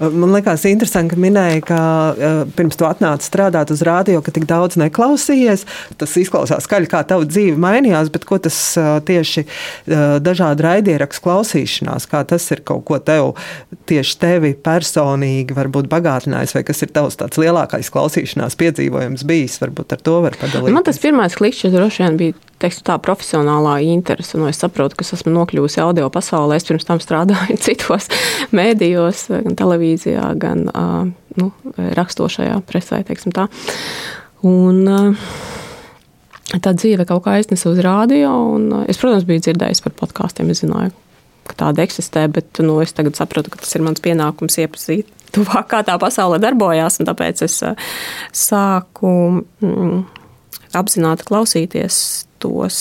Man 0.00 0.34
liekas, 0.34 0.64
interesanti, 0.70 1.14
ka 1.14 1.20
minēja, 1.20 1.62
ka 1.66 1.80
uh, 1.80 2.40
pirms 2.56 2.78
tu 2.78 2.86
atnāci 2.88 3.28
strādāt 3.28 3.72
uz 3.74 3.82
rādio, 3.86 4.20
ka 4.24 4.34
tik 4.34 4.46
daudz 4.50 4.78
neklausījies. 4.80 5.66
Tas 6.00 6.16
izklausās 6.20 6.66
skaļi, 6.68 6.90
kā 6.90 7.02
tava 7.08 7.28
dzīve 7.28 7.58
mainījās, 7.60 8.12
bet 8.12 8.26
ko 8.28 8.40
tas 8.42 8.58
uh, 8.80 8.98
tieši 9.06 9.46
uh, 9.46 10.18
dažādu 10.24 10.66
raidierakstu 10.66 11.24
klausīšanās, 11.26 12.08
kā 12.10 12.22
tas 12.28 12.46
ir 12.54 12.64
kaut 12.66 12.84
ko 12.88 13.00
tev, 13.02 13.34
tieši 13.90 14.18
tevi 14.20 14.54
personīgi 14.54 15.56
varbūt 15.56 15.90
bagātinājis, 15.92 16.54
vai 16.56 16.64
kas 16.66 16.84
ir 16.86 16.94
tavs 16.94 17.18
tāds 17.20 17.40
lielākais 17.40 17.92
klausīšanās 17.92 18.58
piedzīvojums 18.60 19.26
bijis, 19.28 19.58
varbūt 19.62 19.96
ar 19.96 20.06
to 20.06 20.20
var 20.26 20.38
padalīties. 20.40 20.76
Man 20.76 20.86
tas 20.86 21.02
pirmais 21.02 21.36
klikšķis 21.38 21.76
droši 21.76 22.06
vien 22.06 22.20
bija 22.20 22.49
teiktu, 22.60 22.84
tā 22.86 22.96
profesionālā 23.02 23.78
interese. 23.86 24.38
Nu, 24.40 24.48
es 24.50 24.60
saprotu, 24.60 24.98
ka 24.98 25.06
esmu 25.06 25.32
nokļuvusi 25.34 25.82
audio 25.82 26.08
pasaulē. 26.12 26.58
Es 26.60 26.68
pirms 26.68 26.86
tam 26.88 27.02
strādāju 27.02 27.58
citos 27.66 28.10
mēdījos, 28.56 29.26
gan 29.46 29.58
televīzijā, 29.58 30.30
gan 30.40 30.66
nu, 30.70 31.50
rakstošajā 32.00 32.60
presē. 32.68 33.02
Un, 34.46 34.82
tā 36.58 36.74
dzīve 36.74 37.06
kaut 37.08 37.24
kā 37.26 37.36
aiznesa 37.38 37.70
uz 37.70 37.80
rādio. 37.84 38.32
Es, 38.88 38.98
protams, 39.00 39.28
biju 39.28 39.46
dzirdējis 39.46 39.84
par 39.86 39.96
podkāstiem. 40.02 40.50
Es 40.52 40.64
zināju, 40.64 40.92
ka 41.50 41.58
tāda 41.66 41.84
eksistē, 41.86 42.26
bet 42.32 42.62
nu, 42.64 42.80
es 42.84 42.94
tagad 42.96 43.18
saprotu, 43.18 43.52
ka 43.52 43.62
tas 43.62 43.74
ir 43.76 43.84
mans 43.86 44.02
pienākums 44.04 44.60
iepazīt 44.62 45.10
tuvāk, 45.34 45.68
kā 45.70 45.82
tā 45.86 45.96
pasaule 46.00 46.40
darbojās. 46.42 47.00
Tāpēc 47.06 47.44
es 47.46 47.60
sāku 48.36 49.12
mm, 49.62 50.00
apzināti 50.76 51.26
klausīties 51.28 52.00
tos. 52.42 52.80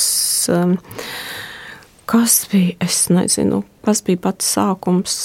Um, 0.52 0.78
kas 2.10 2.42
bija, 2.52 2.76
es 2.86 3.04
nezinu, 3.14 3.64
kas 3.86 4.02
bija 4.06 4.24
pats 4.30 4.48
sākums, 4.56 5.20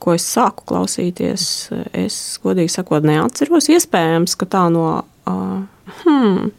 ko 0.00 0.16
es 0.16 0.26
sāku 0.28 0.64
klausīties. 0.70 1.44
Es, 1.92 2.16
godīgi 2.44 2.72
sakot, 2.72 3.04
neatceros. 3.06 3.70
Iespējams, 3.72 4.38
ka 4.40 4.48
tā 4.50 4.66
no. 4.72 4.88
Uh, 5.28 5.62
hmm, 6.04 6.50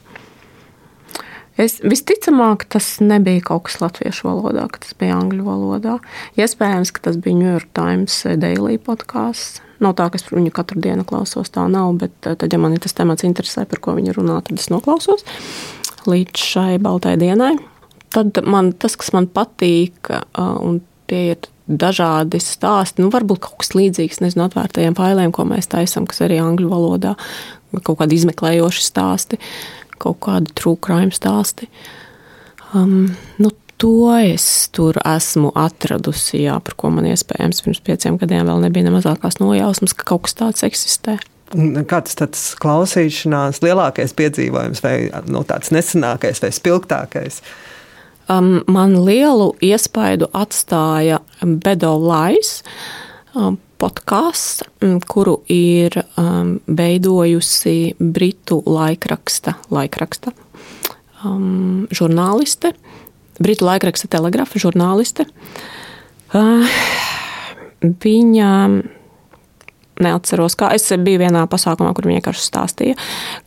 Es, 1.60 1.76
visticamāk, 1.84 2.64
tas 2.72 2.96
nebija 3.04 3.44
kaut 3.46 3.68
kas 3.68 3.82
latviešu 3.84 4.26
valodā, 4.26 4.64
tas 4.82 4.96
bija 4.98 5.18
angļu 5.20 5.44
valodā. 5.46 5.98
Iespējams, 6.40 6.94
ka 6.96 7.04
tas 7.10 7.20
bija 7.22 7.38
New 7.38 7.52
York 7.52 7.68
Times 7.78 8.16
daily 8.40 8.80
podkāsts. 8.82 9.60
Nav 9.82 9.96
tā, 9.98 10.08
ka 10.12 10.20
es 10.20 10.28
viņu 10.30 10.54
katru 10.54 10.82
dienu 10.84 11.06
klausos, 11.08 11.50
tā 11.54 11.66
nav, 11.72 11.96
bet 12.02 12.14
tad, 12.22 12.46
ja 12.46 12.60
man 12.62 12.76
ir 12.76 12.84
tas 12.84 12.94
temats 12.98 13.26
interesē, 13.26 13.66
par 13.70 13.82
ko 13.82 13.96
viņi 13.98 14.14
runā, 14.18 14.38
tad 14.46 14.62
es 14.62 14.70
noklausos. 14.74 15.26
Līdz 16.10 16.46
šai 16.52 16.76
baltai 16.82 17.16
dienai. 17.22 17.56
Tad 18.12 18.42
man, 18.46 18.74
tas, 18.78 18.98
kas 19.00 19.14
man 19.16 19.30
patīk, 19.32 20.12
un 20.38 20.82
tie 21.10 21.24
ir 21.34 21.50
dažādi 21.72 22.42
stāsti, 22.44 23.04
nu, 23.04 23.12
varbūt 23.14 23.42
kaut 23.46 23.62
kas 23.64 23.74
līdzīgs, 23.78 24.20
nezinu, 24.24 24.46
atvērtajiem 24.48 24.98
failiem, 24.98 25.32
ko 25.36 25.46
mēs 25.48 25.70
taisām, 25.72 26.08
kas 26.10 26.24
arī 26.26 26.42
angļu 26.44 26.70
valodā, 26.72 27.16
kaut 27.80 28.02
kādi 28.02 28.20
izmeklējoši 28.20 28.84
stāsti, 28.84 29.40
kaut 30.02 30.20
kādi 30.26 30.54
true 30.58 30.80
crime 30.84 31.14
stāsti. 31.16 31.70
Um, 32.76 33.14
nu, 33.40 33.52
to 33.82 34.12
es 34.22 34.46
tur 34.76 34.98
esmu 35.02 35.52
atradusi, 35.58 36.44
jā, 36.46 36.60
par 36.62 36.78
ko 36.78 36.92
man 36.94 37.08
iespējams 37.10 37.64
pirms 37.66 37.82
pieciem 37.86 38.20
gadiem 38.22 38.46
vēl 38.46 38.62
nebija 38.68 38.86
ne 38.86 38.94
mazākās 38.94 39.40
nojausmas, 39.42 39.96
ka 39.98 40.06
kaut 40.14 40.28
kas 40.28 40.38
tāds 40.38 40.66
eksistē. 40.68 41.18
Kāds 41.90 42.16
tas 42.16 42.44
klausīšanās 42.62 43.60
lielākais 43.66 44.14
piedzīvojums, 44.16 44.84
vai 44.86 44.96
nu, 45.28 45.42
tāds 45.48 45.74
nesenākais, 45.76 46.40
vai 46.44 46.52
spilgtākais? 46.56 47.42
Um, 48.32 48.62
man 48.72 48.94
lielu 49.04 49.50
iespaidu 49.66 50.30
atstāja 50.38 51.20
Bedo 51.42 51.98
Lais 52.00 52.62
um, 53.36 53.58
podkāsts, 53.82 54.62
um, 54.86 55.02
kuru 55.02 55.42
ir 55.52 55.98
um, 56.22 56.60
veidojusi 56.70 57.98
Britu 58.00 58.62
laikraksta, 58.70 59.58
laikraksta 59.74 60.32
um, 61.26 61.90
žurnāliste, 61.92 62.76
Britu 63.40 63.68
laikraksta 63.68 64.10
telegrafa 64.12 64.60
žurnāliste. 64.62 65.28
Uh, 66.36 66.68
viņa 67.82 68.52
neatceros, 70.02 70.56
kā 70.58 70.72
es 70.76 70.88
biju 70.98 71.22
vienā 71.22 71.44
pasākumā, 71.50 71.94
kur 71.96 72.08
viņa 72.08 72.22
vienkārši 72.22 72.48
stāstīja, 72.48 72.96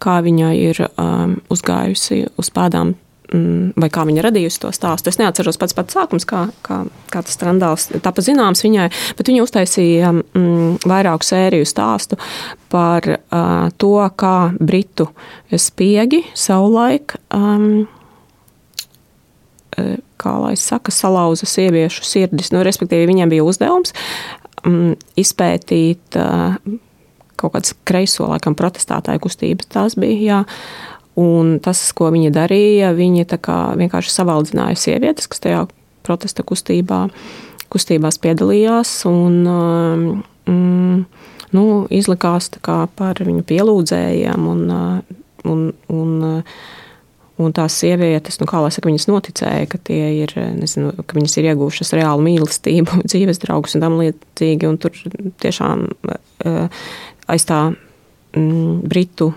kā 0.03 0.19
viņa 0.25 0.53
ir 0.59 0.85
um, 0.89 1.39
uzgājusi 1.53 2.25
uz 2.41 2.53
pēdām. 2.55 2.95
Mm, 3.35 3.73
vai 3.81 3.89
kā 3.91 4.05
viņa 4.07 4.23
radījusi 4.27 4.61
to 4.63 4.71
stāstu? 4.77 5.09
Es 5.11 5.19
neatceros 5.19 5.57
pats 5.59 5.75
pats 5.75 5.97
sākums, 5.97 6.27
kā, 6.29 6.45
kā, 6.63 6.83
kā 7.11 7.23
tas 7.25 7.35
skandāls 7.39 7.89
tapa 8.05 8.23
zināms 8.23 8.63
viņai, 8.63 8.91
bet 9.19 9.31
viņa 9.31 9.47
uztaisīja 9.47 10.13
mm, 10.13 10.85
vairāku 10.85 11.27
sēriju 11.27 11.67
stāstu 11.67 12.21
par 12.71 13.09
uh, 13.09 13.73
to, 13.81 13.97
kā 14.21 14.37
britu 14.61 15.09
spiegi 15.57 16.21
savulaik 16.37 17.17
um, 17.35 17.87
kā 20.21 20.33
lai 20.41 20.55
saka, 20.61 20.93
salauza 20.95 21.49
sieviešu 21.49 22.07
sirdis. 22.07 22.53
Nu, 22.55 22.63
respektīvi, 22.67 23.11
viņiem 23.11 23.33
bija 23.33 23.47
uzdevums 23.47 23.95
mm, 24.65 24.97
izpētīt 25.21 26.19
uh, 26.21 26.59
kaut 27.41 27.55
kādas 27.57 27.75
kreiso, 27.87 28.29
laikam, 28.31 28.57
protestētāju 28.59 29.23
kustības. 29.25 29.71
Tas 29.73 29.97
bija, 30.01 30.21
jā. 30.25 30.41
Un 31.21 31.59
tas, 31.63 31.79
ko 31.95 32.09
viņi 32.11 32.33
darīja, 32.35 32.91
viņi 32.97 33.27
vienkārši 33.79 34.11
savaldzināja 34.11 34.79
sievietes, 34.81 35.29
kas 35.31 35.45
tajā 35.45 35.61
protesta 36.03 36.43
kustībā, 36.43 37.05
kustībās 37.71 38.19
piedalījās. 38.23 38.97
Un, 39.07 39.37
mm, 40.51 41.05
nu, 41.55 41.67
izlikās 41.95 42.51
par 42.99 43.23
viņu 43.23 43.45
pielūdzējiem 43.47 44.49
un, 44.51 44.65
un, 45.45 45.63
un, 45.89 46.17
Un 47.43 47.51
tās 47.51 47.75
sievietes, 47.81 48.37
nu, 48.39 48.47
kā 48.47 48.61
lai 48.63 48.71
saka, 48.71 48.87
viņas 48.87 49.09
noticēja, 49.11 49.67
ka, 49.73 49.81
ir, 49.91 50.33
nezinu, 50.55 50.93
ka 51.03 51.17
viņas 51.17 51.33
ir 51.41 51.49
iegūšas 51.51 51.91
reālu 51.99 52.23
mīlestību, 52.23 53.01
dzīves 53.11 53.43
draugus 53.43 53.75
un 53.75 53.83
tam 53.83 53.99
līdzīgi. 53.99 54.69
Un 54.71 54.79
tur 54.83 54.95
tiešām 55.43 55.89
aiz 57.35 57.47
tā 57.49 57.61
mm, 57.73 58.85
britu 58.87 59.33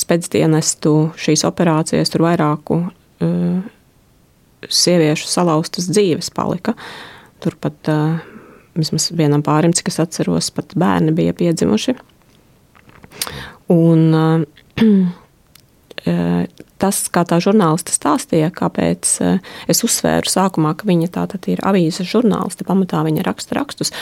spēcdienestu 0.00 0.94
šīs 1.20 1.44
operācijas 1.46 2.10
tur 2.10 2.24
vairāku 2.26 2.80
sieviešu 4.68 5.28
salauztas 5.30 5.88
dzīves 5.90 6.32
palika. 6.34 6.74
Turpat 7.44 7.90
vismaz 8.76 9.10
vienam 9.16 9.42
pārim, 9.44 9.74
cik 9.76 9.90
es 9.92 10.00
atceros, 10.02 10.50
pat 10.54 10.74
bērni 10.78 11.14
bija 11.16 11.34
piedzimuši. 11.36 11.96
Un, 13.70 14.46
tas, 16.80 17.00
kā 17.12 17.24
tā 17.28 17.40
žurnāliste 17.42 17.92
stāstīja, 17.94 18.50
kāpēc 18.56 19.12
es 19.70 19.82
uzsvēru 19.86 20.30
sākumā, 20.30 20.74
ka 20.78 20.88
viņa 20.88 21.10
tā 21.16 21.26
tad 21.34 21.48
ir 21.52 21.62
avīzes 21.66 22.08
žurnāliste, 22.08 22.66
pamatā 22.68 23.02
viņa 23.06 23.26
raksta 23.26 23.58
rakstus. 23.58 23.92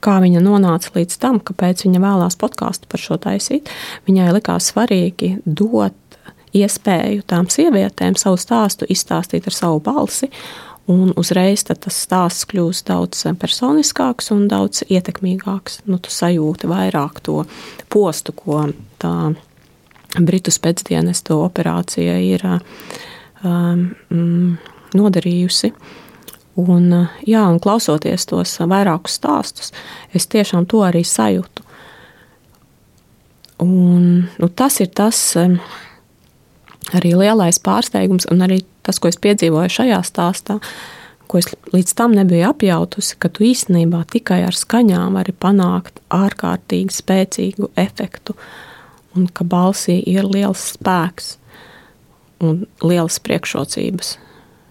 Kā 0.00 0.16
viņa 0.22 0.40
nonāca 0.40 0.94
līdz 0.96 1.18
tam, 1.20 1.42
kāpēc 1.44 1.84
viņa 1.84 2.00
vēlās 2.00 2.38
podkāstu 2.40 2.88
par 2.88 3.02
šo 3.02 3.18
taisīt, 3.20 3.68
viņai 4.08 4.30
likās 4.32 4.70
svarīgi 4.72 5.34
dot 5.44 5.94
iespēju 6.56 7.26
tām 7.30 7.50
sievietēm 7.52 8.16
savu 8.18 8.40
stāstu 8.40 8.88
izstāstīt 8.90 9.46
ar 9.46 9.54
savu 9.54 9.82
balsi, 9.84 10.30
un 10.90 11.12
uzreiz 11.20 11.62
tas 11.68 11.94
stāsts 11.94 12.48
kļūst 12.50 12.88
daudz 12.88 13.22
personiskāks 13.38 14.32
un 14.34 14.48
daudz 14.50 14.82
ietekmīgāks. 14.88 15.84
Nu, 15.86 16.00
tu 16.02 16.10
sajūti 16.10 16.70
vairāk 16.70 17.20
to 17.26 17.44
postu, 17.92 18.34
ko 18.34 18.64
tā 18.98 19.14
Britu 20.18 20.50
spēcdienestu 20.50 21.38
operācija 21.44 22.16
ir 22.24 22.42
um, 22.46 23.84
mm, 24.10 24.54
nodarījusi. 24.98 25.70
Un, 26.60 26.88
jā, 27.24 27.42
un 27.46 27.60
klausoties 27.62 28.26
tos 28.28 28.56
vairākus 28.58 29.20
stāstus, 29.20 29.70
es 30.12 30.26
tiešām 30.28 30.66
to 30.68 30.82
arī 30.84 31.04
sajūtu. 31.06 31.62
Un, 33.62 34.08
nu, 34.40 34.48
tas 34.48 34.80
ir 34.82 34.90
tas 34.96 35.18
um, 35.38 35.60
arī 36.96 37.14
lielais 37.14 37.60
pārsteigums, 37.62 38.26
un 38.32 38.42
arī 38.44 38.64
tas, 38.82 38.98
ko 38.98 39.12
es 39.12 39.20
piedzīvoju 39.20 39.72
šajā 39.76 40.00
stāstā, 40.04 40.58
ko 41.30 41.38
es 41.38 41.46
līdz 41.70 41.94
tam 41.94 42.16
nebiju 42.18 42.48
apjautusi, 42.50 43.14
ka 43.22 43.30
tu 43.30 43.46
īstenībā 43.46 44.02
tikai 44.10 44.42
ar 44.48 44.58
skaņām 44.58 45.14
vari 45.20 45.36
panākt 45.38 46.02
ārkārtīgi 46.10 46.98
spēcīgu 46.98 47.70
efektu. 47.78 48.34
Uh, 48.34 48.69
un 49.16 49.28
ka 49.34 49.44
balsī 49.44 50.00
ir 50.06 50.28
liels 50.28 50.72
spēks 50.76 51.36
un 52.40 52.64
lielas 52.84 53.18
priekšrocības. 53.24 54.16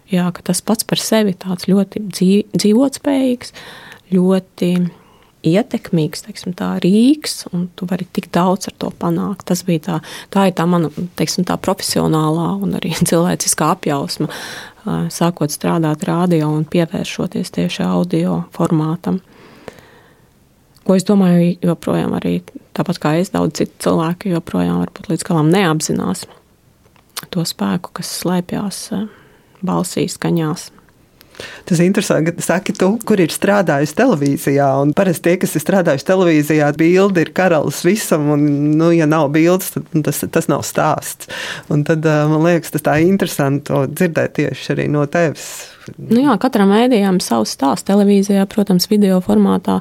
Jā, 0.10 0.30
ka 0.34 0.42
tas 0.46 0.62
pats 0.66 0.88
par 0.90 1.02
sevi 1.02 1.36
tāds 1.38 1.68
ļoti 1.70 2.02
dzīvotspējīgs, 2.10 3.54
ļoti 4.16 4.72
ietekmīgs, 5.46 6.26
teiksim, 6.26 6.56
tā 6.58 6.72
rīks, 6.84 7.46
un 7.54 7.68
tu 7.78 7.88
vari 7.90 8.08
tik 8.12 8.28
daudz 8.36 8.72
ar 8.72 8.76
to 8.82 8.90
panākt. 9.00 9.46
Tas 9.52 9.62
bija 9.68 9.84
tā, 9.86 10.00
tā 10.34 10.50
ir 10.50 10.58
tā 10.58 10.66
mana, 10.68 10.90
teiksim, 11.20 11.46
tā 11.48 11.60
profesionālā 11.62 12.50
un 12.58 12.76
arī 12.80 12.96
cilvēciskā 13.10 13.70
apjausma, 13.78 14.32
sākot 15.14 15.54
strādāt 15.54 16.08
radio 16.10 16.50
un 16.56 16.66
pievēršoties 16.68 17.54
tieši 17.60 17.86
audio 17.86 18.44
formātam 18.56 19.22
ko 20.88 20.98
es 20.98 21.06
domāju, 21.08 21.56
joprojām 21.64 22.16
arī 22.18 22.40
tāpat 22.78 23.02
kā 23.02 23.16
es, 23.20 23.34
daudz 23.34 23.60
citu 23.60 23.88
cilvēku 23.88 24.34
joprojām 24.34 24.84
varbūt 24.84 25.12
līdz 25.12 25.28
galam 25.28 25.52
neapzinās 25.54 26.26
to 27.34 27.46
spēku, 27.46 27.94
kas 28.00 28.12
slēpjas 28.22 28.84
eh, 28.96 29.08
balsīs, 29.66 30.16
skaņās. 30.18 30.70
Tas 31.68 31.80
ir 31.80 31.88
interesanti, 31.88 32.34
ka 32.36 32.44
saki, 32.44 32.74
tu, 32.76 32.90
kur 33.08 33.22
ir 33.24 33.32
strādājis 33.32 33.94
televīzijā. 33.96 34.68
Parasti 34.96 35.24
tie, 35.30 35.36
kas 35.40 35.56
ir 35.56 35.64
strādājuši 35.64 36.08
televīzijā, 36.10 36.68
bildi 36.76 37.24
ir 37.24 37.32
karalis 37.36 37.80
visam, 37.88 38.28
un, 38.36 38.44
nu, 38.80 38.90
ja 38.92 39.08
nav 39.08 39.30
bildes, 39.36 39.72
tad 39.76 39.88
nu, 39.96 40.04
tas, 40.04 40.20
tas 40.36 40.50
nav 40.52 40.66
stāsts. 40.68 41.32
Un 41.72 41.86
tad 41.88 42.08
eh, 42.08 42.24
man 42.32 42.48
liekas, 42.48 42.76
tas 42.76 42.88
tā 42.88 43.00
interesanti 43.06 43.84
dzirdēt 43.96 44.40
tieši 44.40 44.74
arī 44.76 44.90
no 44.92 45.06
tevis. 45.12 45.52
Nu 45.98 46.24
jā, 46.24 46.36
katram 46.42 46.72
mēdījam 46.74 47.20
savs 47.24 47.56
stāsts 47.56 47.88
televīzijā, 47.88 48.46
protams, 48.52 48.90
video 48.92 49.20
formātā 49.24 49.80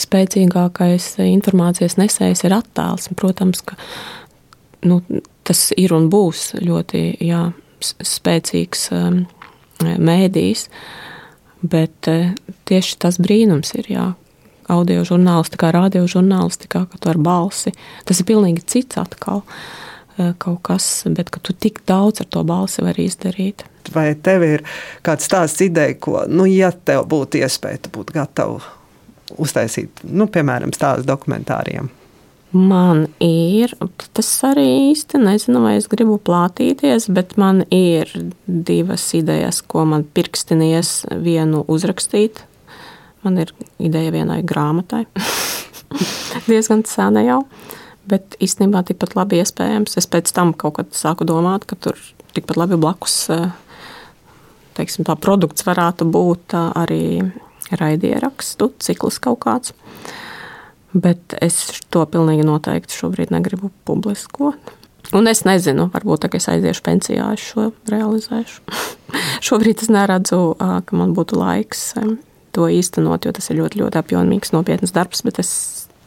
spēcīgākais 0.00 1.12
informācijas 1.26 1.98
nesējs 2.00 2.44
ir 2.46 2.56
attēls. 2.56 3.10
Protams, 3.18 3.62
ka 3.66 3.76
nu, 4.88 5.00
tas 5.46 5.68
ir 5.76 5.94
un 5.96 6.08
būs 6.12 6.54
ļoti 6.60 7.04
jā, 7.26 7.44
spēcīgs 7.80 8.88
um, 8.96 9.20
mēdījis, 9.82 10.66
bet 11.60 12.10
uh, 12.12 12.32
tieši 12.70 12.98
tas 13.02 13.20
brīnums 13.22 13.76
ir. 13.78 13.92
Jā, 13.96 14.08
Audio 14.70 15.02
žurnālistikā, 15.02 15.72
radio 15.74 16.04
žurnālistikā, 16.06 16.84
ka 16.86 16.98
tu 17.02 17.10
ar 17.10 17.18
balsi. 17.18 17.72
Tas 18.06 18.20
ir 18.22 18.28
pilnīgi 18.28 18.62
cits 18.70 19.00
atkal 19.00 19.40
uh, 19.42 19.62
kaut 20.42 20.60
kas, 20.66 20.88
bet 21.08 21.30
ka 21.32 21.42
tu 21.42 21.54
tik 21.56 21.82
daudz 21.88 22.24
ar 22.24 22.28
to 22.30 22.42
balsi 22.46 22.84
vari 22.84 23.06
izdarīt. 23.10 23.64
Vai 23.94 24.12
tev 24.14 24.44
ir 24.46 24.64
kāds 25.06 25.30
tāds 25.30 25.56
ideja, 25.64 25.96
ko, 25.98 26.20
nu, 26.28 26.46
ja 26.50 26.70
tev 26.72 27.06
būtu 27.10 27.40
iespēja, 27.40 27.84
tu 27.86 27.94
būtu 27.94 28.16
gatava 28.18 28.60
uztaisīt, 29.40 30.04
nu, 30.10 30.26
piemēram, 30.30 30.74
stāstu 30.76 31.08
dokumentāriem? 31.08 31.90
Man 32.50 33.04
ir, 33.22 33.76
tas 34.10 34.28
arī 34.42 34.64
īsti 34.90 35.20
nezinu, 35.22 35.60
vai 35.62 35.76
es 35.78 35.86
gribu 35.90 36.16
plātīties, 36.18 37.06
bet 37.14 37.36
man 37.38 37.62
ir 37.70 38.10
divas 38.46 39.04
idejas, 39.14 39.60
ko 39.62 39.84
man 39.86 40.02
pirkstinies 40.02 41.04
vienu 41.22 41.62
uzrakstīt. 41.70 42.42
Man 43.22 43.38
ir 43.38 43.52
ideja 43.78 44.10
vienai 44.10 44.40
grāmatai. 44.42 45.04
Diezgan 46.50 46.82
sena 46.90 47.22
jau, 47.22 47.44
bet 48.08 48.36
īstenībā 48.40 48.84
tikpat 48.88 49.16
labi 49.18 49.42
iespējams. 49.42 49.98
Es 50.00 50.08
pēc 50.10 50.32
tam 50.36 50.54
kaut 50.56 50.78
kad 50.78 50.94
sāku 50.96 51.26
domāt, 51.28 51.66
ka 51.68 51.76
tur 51.76 51.98
tikpat 52.34 52.60
labi 52.60 52.78
blakus 52.80 53.26
teiksim, 54.80 55.06
tā 55.06 55.16
produkts 55.20 55.66
varētu 55.66 56.08
būt 56.10 56.56
arī 56.56 57.04
raidierakstu, 57.70 58.72
cikls 58.82 59.20
kaut 59.22 59.42
kāds. 59.44 59.74
Bet 60.90 61.36
es 61.38 61.60
to 61.92 62.02
pilnīgi 62.10 62.46
noteikti 62.46 62.96
šobrīd 62.96 63.30
negribu 63.34 63.70
publiskot. 63.86 64.72
Un 65.14 65.26
es 65.30 65.44
nezinu, 65.46 65.88
varbūt 65.90 66.24
tagad 66.24 66.42
es 66.42 66.48
aiziešu 66.50 66.82
pensijā, 66.86 67.28
es 67.34 67.44
šo 67.52 67.70
realizēšu. 67.90 68.62
šobrīd 69.46 69.84
es 69.84 69.92
neredzu, 69.92 70.40
ka 70.58 70.98
man 70.98 71.14
būtu 71.14 71.38
laiks 71.38 71.92
to 72.54 72.66
īstenot, 72.66 73.26
jo 73.26 73.34
tas 73.34 73.50
ir 73.50 73.60
ļoti, 73.60 73.82
ļoti 73.84 74.00
apjomīgs, 74.02 74.54
nopietns 74.54 74.94
darbs, 74.94 75.22
bet 75.26 75.38
es 75.42 75.52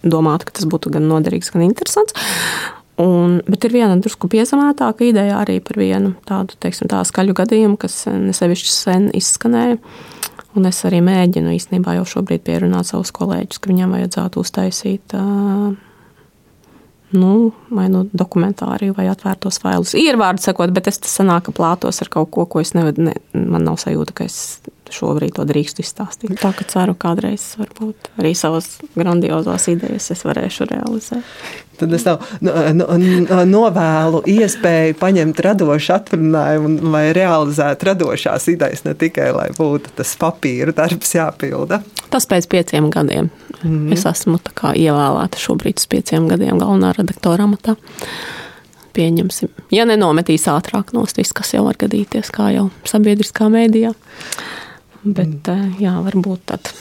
domātu, 0.04 0.48
ka 0.48 0.60
tas 0.60 0.68
būtu 0.70 0.92
gan 0.94 1.08
noderīgs, 1.10 1.52
gan 1.54 1.66
interesants. 1.66 2.16
Un, 3.02 3.40
bet 3.50 3.66
ir 3.66 3.74
viena 3.74 3.96
drusku 3.98 4.30
piezemētāka 4.30 5.08
ideja 5.08 5.40
arī 5.42 5.58
par 5.66 5.80
vienu 5.82 6.14
tādu, 6.30 6.54
teiksim, 6.62 6.92
tā 6.92 7.00
skaļu 7.08 7.34
gadījumu, 7.40 7.80
kas 7.82 8.04
nesevišķi 8.12 8.70
sen 8.74 9.08
izskanēja. 9.18 9.80
Un 10.54 10.70
es 10.70 10.84
arī 10.86 11.00
mēģinu 11.02 11.56
īstenībā 11.56 11.96
jau 11.98 12.06
šobrīd 12.12 12.44
pierunāt 12.46 12.92
savus 12.92 13.10
kolēģus, 13.16 13.58
ka 13.58 13.72
viņiem 13.72 13.96
vajadzētu 13.96 14.44
uztaisīt 14.44 15.16
nu, 17.14 17.32
vai 17.74 17.88
nu 17.90 18.04
dokumentāriju 18.14 18.94
vai 18.98 19.08
atvērtos 19.10 19.58
failus. 19.62 19.96
Ir 19.98 20.18
vārdu 20.22 20.46
sakot, 20.46 20.74
bet 20.74 20.90
es 20.90 21.02
tas 21.02 21.18
sanāku 21.18 21.54
plātos 21.56 22.02
ar 22.06 22.14
kaut 22.14 22.30
ko, 22.34 22.46
ko 22.46 22.62
es 22.62 22.74
nevaru, 22.78 23.10
ne, 23.10 23.18
man 23.34 23.66
nav 23.66 23.80
sajūta, 23.82 24.16
ka 24.18 24.30
es 24.30 24.38
šobrīd 24.94 25.36
to 25.38 25.46
drīkstu 25.50 25.84
izstāstīt. 25.84 26.36
Tā 26.42 26.54
kā 26.56 26.66
ceru, 26.70 26.96
kādreiz 27.00 27.54
varbūt 27.60 28.14
arī 28.22 28.34
savas 28.38 28.78
grandiozās 28.96 29.68
idejas 29.72 30.12
es 30.14 30.24
varēšu 30.28 30.70
realizēt. 30.72 31.28
Tad 31.80 31.94
es 31.98 32.06
tev 32.06 32.22
novēlu 33.50 34.22
iespēju 34.30 34.98
paņemt 35.00 35.40
radošu 35.42 35.96
atvaļinājumu, 35.96 36.92
lai 36.94 37.08
realizētu 37.18 37.90
radošās 37.90 38.46
idejas, 38.54 38.84
ne 38.86 38.94
tikai 38.98 39.32
lai 39.34 39.48
būtu 39.58 39.96
tas 39.98 40.14
papīra 40.22 40.76
darbs 40.78 41.16
jāpilda. 41.18 41.82
Tas 42.14 42.30
pēc 42.30 42.48
pieciem 42.52 42.92
gadiem. 42.94 43.32
Mm. 43.64 43.90
Es 43.96 44.06
esmu 44.06 44.38
ievēlēta 44.38 45.42
šobrīd 45.42 45.82
uz 45.82 45.90
pieciem 45.90 46.30
gadiem 46.30 46.62
galvenā 46.62 46.94
redaktora 46.98 47.48
amatā. 47.50 47.78
Pieņemsim, 48.94 49.50
ja 49.74 49.88
nenometīs 49.90 50.46
ātrāk 50.52 50.92
nost 50.94 51.18
viss, 51.18 51.34
kas 51.34 51.56
jau 51.56 51.64
var 51.66 51.80
gadīties, 51.82 52.30
kā 52.34 52.52
jau 52.54 52.68
sabiedriskā 52.86 53.48
mēdījā. 53.50 53.96
Bet, 55.04 55.50
mm. 55.50 55.76
jā, 55.84 55.98
varbūt 56.06 56.48
tad 56.54 56.74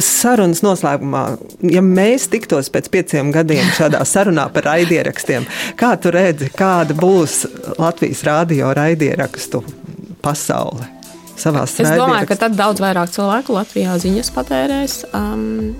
sarunas 0.00 0.62
noslēgumā, 0.64 1.22
ja 1.68 1.82
mēs 1.84 2.28
tiktos 2.32 2.70
pēc 2.72 2.88
pieciem 2.92 3.32
gadiem 3.34 3.66
šādā 3.76 4.00
sarunā 4.08 4.46
par 4.54 4.64
raidierakstiem, 4.70 5.44
kā 5.76 5.92
tu 6.00 6.12
redzi, 6.14 6.48
kāda 6.56 6.96
būs 6.96 7.42
Latvijas 7.76 8.24
radio 8.28 8.72
raidierakstu 8.76 9.62
pasaule? 10.24 10.88
Es 11.32 11.48
domāju, 11.48 12.28
ka 12.28 12.36
tad 12.38 12.54
daudz 12.54 12.82
vairāk 12.82 13.10
cilvēku 13.10 13.56
Latvijā 13.56 13.96
ziņas 13.98 14.30
patērēs. 14.36 14.98
Um, 15.16 15.72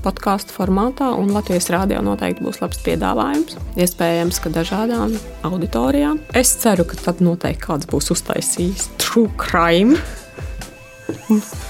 podkāstu 0.00 0.54
formātā, 0.54 1.10
un 1.18 1.32
Latvijas 1.34 1.68
rādio 1.74 2.00
noteikti 2.04 2.46
būs 2.46 2.62
labs 2.62 2.80
piedāvājums. 2.86 3.58
Iespējams, 3.76 4.40
ka 4.40 4.52
dažādām 4.54 5.12
auditorijām. 5.44 6.22
Es 6.32 6.54
ceru, 6.62 6.86
ka 6.88 6.96
tad 7.02 7.20
noteikti 7.24 7.66
kāds 7.66 7.90
būs 7.90 8.08
uztaisījis 8.14 8.88
true 9.02 9.28
crime. 9.36 10.00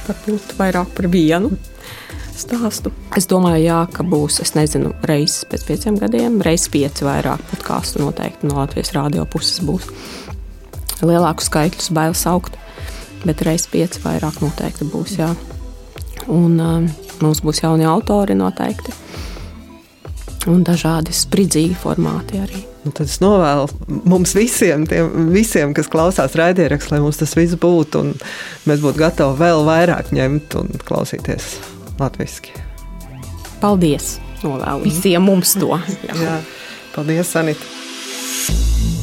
Varbūt 0.09 0.55
vairāk 0.59 0.95
par 0.97 1.09
vienu 1.13 1.53
stāstu. 2.41 2.93
Es 3.19 3.29
domāju, 3.31 3.65
jā, 3.65 3.81
ka 3.93 4.05
būs, 4.07 4.41
es 4.45 4.55
nezinu, 4.57 4.93
reizes 5.09 5.45
pēc 5.51 5.67
pieciem 5.69 5.99
gadiem, 6.01 6.41
reizes 6.45 6.71
pieci 6.73 7.07
vairāk 7.07 7.43
podkāstu 7.53 8.03
noteikti 8.05 8.49
no 8.49 8.61
Latvijas 8.61 8.95
rādio 8.97 9.27
puses 9.29 9.61
būs. 9.67 9.91
Lielāku 11.05 11.45
skaitļus 11.45 11.93
bailes 11.97 12.25
augt, 12.29 12.57
bet 13.25 13.45
reizes 13.47 13.69
pieci 13.73 14.03
vairāk 14.05 14.41
noteikti 14.45 14.89
būs. 14.93 15.19
Jā. 15.21 15.31
Un 16.29 16.61
um, 16.61 16.89
mums 17.21 17.43
būs 17.45 17.63
jauni 17.65 17.89
autori 17.89 18.37
noteikti. 18.39 18.95
Un 20.49 20.63
dažādi 20.65 21.13
spridzīgi 21.13 21.77
formāti 21.77 22.41
arī. 22.41 22.63
Un 22.89 22.95
tad 22.97 23.11
es 23.11 23.19
novēlu 23.21 23.67
mums 24.09 24.33
visiem, 24.33 24.87
tiem 24.89 25.29
visiem, 25.35 25.75
kas 25.77 25.91
klausās 25.93 26.37
raidierakstu, 26.39 26.95
lai 26.95 27.03
mums 27.05 27.21
tas 27.21 27.37
viss 27.37 27.59
būtu, 27.61 28.01
un 28.01 28.15
mēs 28.71 28.81
būtu 28.81 29.03
gatavi 29.03 29.37
vēl 29.43 29.67
vairāk 29.69 30.15
ņemt 30.17 30.57
un 30.63 30.73
klausīties 30.89 31.53
latviešu. 32.01 32.57
Paldies! 33.61 34.17
Novēlu 34.41 34.87
visiem 34.87 35.29
mums 35.29 35.53
to. 35.61 35.75
Jā. 36.09 36.17
Jā. 36.17 36.39
Paldies, 36.95 37.37
Anita! 37.37 38.99